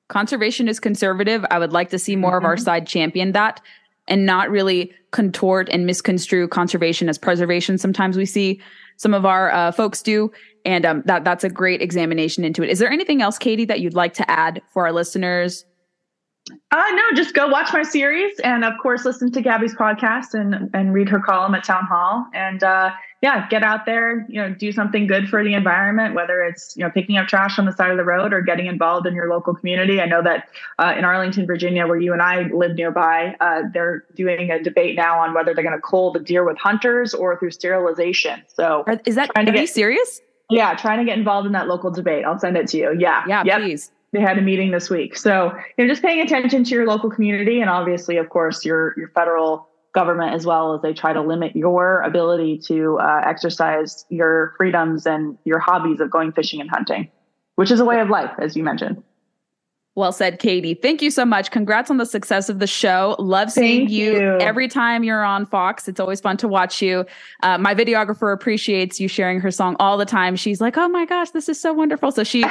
Conservation 0.09 0.69
is 0.69 0.79
conservative. 0.79 1.45
I 1.51 1.59
would 1.59 1.73
like 1.73 1.91
to 1.91 1.99
see 1.99 2.17
more 2.17 2.33
mm-hmm. 2.33 2.39
of 2.39 2.45
our 2.45 2.57
mm-hmm. 2.57 2.65
side 2.65 2.87
champion 2.87 3.33
that. 3.33 3.61
and 4.09 4.27
not 4.27 4.51
really 4.51 4.93
contort 5.13 5.69
and 5.71 5.87
misconstrue 5.87 6.49
conservation 6.49 7.09
as 7.09 7.19
preservation. 7.19 7.79
Sometimes 7.79 8.17
we 8.17 8.27
see 8.27 8.61
some 9.03 9.15
of 9.15 9.27
our 9.27 9.51
uh, 9.51 9.73
folks 9.73 10.01
do, 10.01 10.31
and 10.65 10.87
um, 10.87 11.03
that 11.07 11.25
that's 11.25 11.43
a 11.43 11.51
great 11.51 11.83
examination 11.83 12.45
into 12.45 12.63
it. 12.63 12.71
Is 12.71 12.79
there 12.79 12.91
anything 12.91 13.21
else, 13.21 13.37
Katie, 13.37 13.65
that 13.65 13.81
you'd 13.81 13.95
like 13.95 14.15
to 14.15 14.31
add 14.31 14.63
for 14.73 14.87
our 14.87 14.93
listeners? 14.93 15.65
Uh, 16.71 16.85
no, 16.95 17.03
just 17.15 17.35
go 17.35 17.49
watch 17.49 17.73
my 17.73 17.83
series, 17.83 18.39
and 18.41 18.65
of 18.65 18.75
course, 18.83 19.05
listen 19.05 19.31
to 19.33 19.41
Gabby's 19.41 19.75
podcast 19.75 20.35
and 20.35 20.71
and 20.75 20.93
read 20.93 21.09
her 21.09 21.21
column 21.21 21.55
at 21.55 21.65
Townhall, 21.65 22.27
and 22.35 22.63
uh, 22.63 22.93
yeah, 23.23 23.49
get 23.49 23.63
out 23.63 23.87
there, 23.87 24.27
you 24.29 24.41
know, 24.41 24.53
do 24.53 24.73
something 24.73 25.07
good 25.07 25.29
for 25.29 25.45
the 25.45 25.55
environment, 25.55 26.17
whether 26.17 26.43
it's, 26.43 26.77
you 26.77 26.83
know, 26.83 26.91
picking 26.91 27.17
up 27.17 27.29
trash 27.29 27.57
on 27.57 27.67
the 27.67 27.73
side 27.73 27.93
of 27.93 27.97
the 27.97 28.05
road 28.05 28.33
or 28.33 28.43
getting 28.43 28.67
involved 28.67 29.07
in 29.07 29.15
your 29.15 29.31
local 29.31 29.55
community. 29.55 30.01
I 30.01 30.07
know 30.07 30.23
that 30.25 30.49
uh, 30.81 30.95
in 30.99 31.05
Arlington, 31.05 31.47
Virginia, 31.47 31.87
where 31.87 32.01
you 32.01 32.13
and 32.13 32.21
I 32.21 32.49
live 32.49 32.75
nearby, 32.75 33.37
uh, 33.41 33.63
they're 33.73 34.05
doing 34.17 34.51
a 34.51 34.61
debate 34.61 34.97
now 34.97 35.21
on 35.21 35.35
whether 35.35 35.55
they're 35.55 35.63
going 35.63 35.77
to 35.77 35.81
cull 35.81 36.13
the 36.13 36.19
deer 36.19 36.45
with 36.45 36.59
hunters 36.59 37.15
or 37.15 37.39
through 37.39 37.53
sterilization. 37.53 38.43
So 38.49 38.83
are, 38.89 39.01
is 39.07 39.15
that, 39.15 39.31
are 39.37 39.45
you 39.45 39.69
serious? 39.69 40.21
Yeah, 40.51 40.75
trying 40.75 40.99
to 40.99 41.05
get 41.05 41.17
involved 41.17 41.47
in 41.47 41.53
that 41.53 41.69
local 41.69 41.93
debate. 41.93 42.25
I'll 42.25 42.41
send 42.41 42.57
it 42.57 42.67
to 42.69 42.77
you. 42.77 42.97
Yeah. 42.99 43.23
Yeah, 43.29 43.45
yep. 43.47 43.61
please 43.61 43.93
they 44.13 44.21
had 44.21 44.39
a 44.39 44.43
meeting 44.43 44.71
this 44.71 44.91
week. 44.91 45.17
So, 45.17 45.53
you 45.77 45.85
know, 45.85 45.91
just 45.91 46.03
paying 46.03 46.21
attention 46.21 46.65
to 46.65 46.71
your 46.75 46.87
local 46.87 47.11
community 47.11 47.61
and 47.61 47.71
obviously, 47.71 48.19
of 48.19 48.29
course, 48.29 48.65
your 48.65 48.95
your 48.97 49.09
federal 49.09 49.69
government 49.95 50.35
as 50.35 50.47
well 50.47 50.75
as 50.75 50.83
they 50.83 50.95
try 50.95 51.13
to 51.13 51.21
limit 51.21 51.55
your 51.55 52.01
ability 52.03 52.59
to 52.59 52.99
uh, 52.99 53.23
exercise 53.25 54.07
your 54.09 54.55
freedoms 54.57 55.07
and 55.07 55.37
your 55.45 55.59
hobbies 55.59 56.01
of 56.01 56.11
going 56.11 56.33
fishing 56.33 56.61
and 56.61 56.71
hunting, 56.71 57.11
which 57.57 57.71
is 57.71 57.81
a 57.81 57.85
way 57.85 58.01
of 58.01 58.09
life, 58.09 58.31
as 58.39 58.57
you 58.57 58.63
mentioned. 58.63 59.03
Well 59.95 60.13
said, 60.13 60.39
Katie. 60.39 60.73
Thank 60.73 61.03
you 61.03 61.11
so 61.11 61.27
much. 61.27 61.51
Congrats 61.51 61.91
on 61.91 61.99
the 61.99 62.07
success 62.07 62.49
of 62.49 62.61
the 62.61 62.67
show. 62.67 63.15
Love 63.19 63.53
seeing 63.53 63.91
you. 63.91 64.15
you. 64.15 64.39
every 64.39 64.67
time 64.67 65.05
you're 65.05 65.23
on 65.23 65.45
Fox. 65.45 65.87
It's 65.87 66.01
always 66.01 66.19
fun 66.19 66.39
to 66.39 66.49
watch 66.49 66.81
you. 66.81 67.05
Uh, 67.43 67.59
my 67.59 67.75
videographer 67.75 68.33
appreciates 68.33 68.99
you 68.99 69.07
sharing 69.07 69.39
her 69.41 69.51
song 69.51 69.77
all 69.79 69.99
the 69.99 70.07
time. 70.07 70.35
She's 70.35 70.63
like, 70.63 70.79
"Oh 70.79 70.89
my 70.89 71.05
gosh, 71.05 71.31
this 71.31 71.47
is 71.47 71.61
so 71.61 71.75
wonderful." 71.75 72.11
So 72.11 72.25
she's 72.25 72.47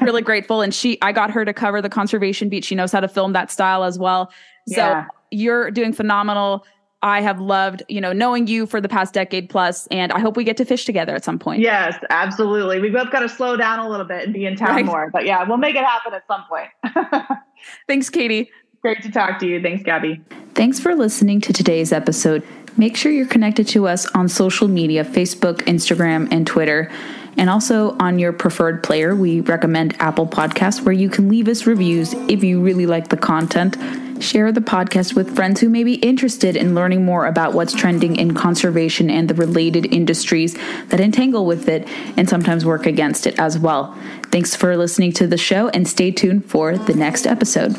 really 0.00 0.22
grateful, 0.30 0.62
and 0.62 0.74
she 0.74 0.96
I 1.02 1.12
got 1.12 1.30
her 1.32 1.44
to 1.44 1.52
cover 1.52 1.82
the 1.82 1.90
conservation 1.90 2.48
beat. 2.48 2.64
She 2.64 2.74
knows 2.74 2.92
how 2.92 3.00
to 3.00 3.08
film 3.08 3.34
that 3.34 3.50
style 3.50 3.84
as 3.84 3.98
well. 3.98 4.32
So 4.66 4.76
yeah. 4.76 5.06
you're 5.30 5.70
doing 5.70 5.92
phenomenal. 5.92 6.64
I 7.02 7.20
have 7.20 7.40
loved, 7.40 7.82
you 7.88 8.00
know, 8.00 8.12
knowing 8.12 8.46
you 8.46 8.66
for 8.66 8.80
the 8.80 8.88
past 8.88 9.14
decade 9.14 9.48
plus, 9.48 9.86
and 9.88 10.12
I 10.12 10.18
hope 10.18 10.36
we 10.36 10.44
get 10.44 10.56
to 10.56 10.64
fish 10.64 10.84
together 10.84 11.14
at 11.14 11.24
some 11.24 11.38
point. 11.38 11.60
Yes, 11.60 11.96
absolutely. 12.10 12.80
We 12.80 12.90
both 12.90 13.10
got 13.10 13.20
to 13.20 13.28
slow 13.28 13.56
down 13.56 13.78
a 13.78 13.88
little 13.88 14.06
bit 14.06 14.24
and 14.24 14.32
be 14.32 14.46
in 14.46 14.56
town 14.56 14.76
right. 14.76 14.84
more, 14.84 15.10
but 15.12 15.26
yeah, 15.26 15.44
we'll 15.46 15.58
make 15.58 15.76
it 15.76 15.84
happen 15.84 16.14
at 16.14 16.26
some 16.26 16.44
point. 16.48 16.68
Thanks, 17.86 18.08
Katie. 18.08 18.50
Great 18.82 19.02
to 19.02 19.10
talk 19.10 19.38
to 19.40 19.46
you. 19.46 19.60
Thanks, 19.60 19.82
Gabby. 19.82 20.20
Thanks 20.54 20.80
for 20.80 20.94
listening 20.94 21.40
to 21.42 21.52
today's 21.52 21.92
episode. 21.92 22.42
Make 22.76 22.96
sure 22.96 23.10
you're 23.10 23.26
connected 23.26 23.66
to 23.68 23.88
us 23.88 24.06
on 24.14 24.28
social 24.28 24.68
media 24.68 25.04
Facebook, 25.04 25.58
Instagram, 25.62 26.28
and 26.30 26.46
Twitter. 26.46 26.90
And 27.36 27.50
also 27.50 27.96
on 27.98 28.18
your 28.18 28.32
preferred 28.32 28.82
player, 28.82 29.14
we 29.14 29.40
recommend 29.40 29.94
Apple 30.00 30.26
Podcasts, 30.26 30.80
where 30.82 30.94
you 30.94 31.08
can 31.08 31.28
leave 31.28 31.48
us 31.48 31.66
reviews 31.66 32.14
if 32.28 32.42
you 32.42 32.62
really 32.62 32.86
like 32.86 33.08
the 33.08 33.16
content. 33.16 33.76
Share 34.22 34.50
the 34.50 34.62
podcast 34.62 35.14
with 35.14 35.36
friends 35.36 35.60
who 35.60 35.68
may 35.68 35.84
be 35.84 35.96
interested 35.96 36.56
in 36.56 36.74
learning 36.74 37.04
more 37.04 37.26
about 37.26 37.52
what's 37.52 37.74
trending 37.74 38.16
in 38.16 38.32
conservation 38.32 39.10
and 39.10 39.28
the 39.28 39.34
related 39.34 39.92
industries 39.92 40.54
that 40.88 41.00
entangle 41.00 41.44
with 41.44 41.68
it 41.68 41.86
and 42.16 42.26
sometimes 42.26 42.64
work 42.64 42.86
against 42.86 43.26
it 43.26 43.38
as 43.38 43.58
well. 43.58 43.94
Thanks 44.32 44.56
for 44.56 44.74
listening 44.76 45.12
to 45.12 45.26
the 45.26 45.36
show 45.36 45.68
and 45.68 45.86
stay 45.86 46.10
tuned 46.10 46.46
for 46.46 46.78
the 46.78 46.94
next 46.94 47.26
episode. 47.26 47.76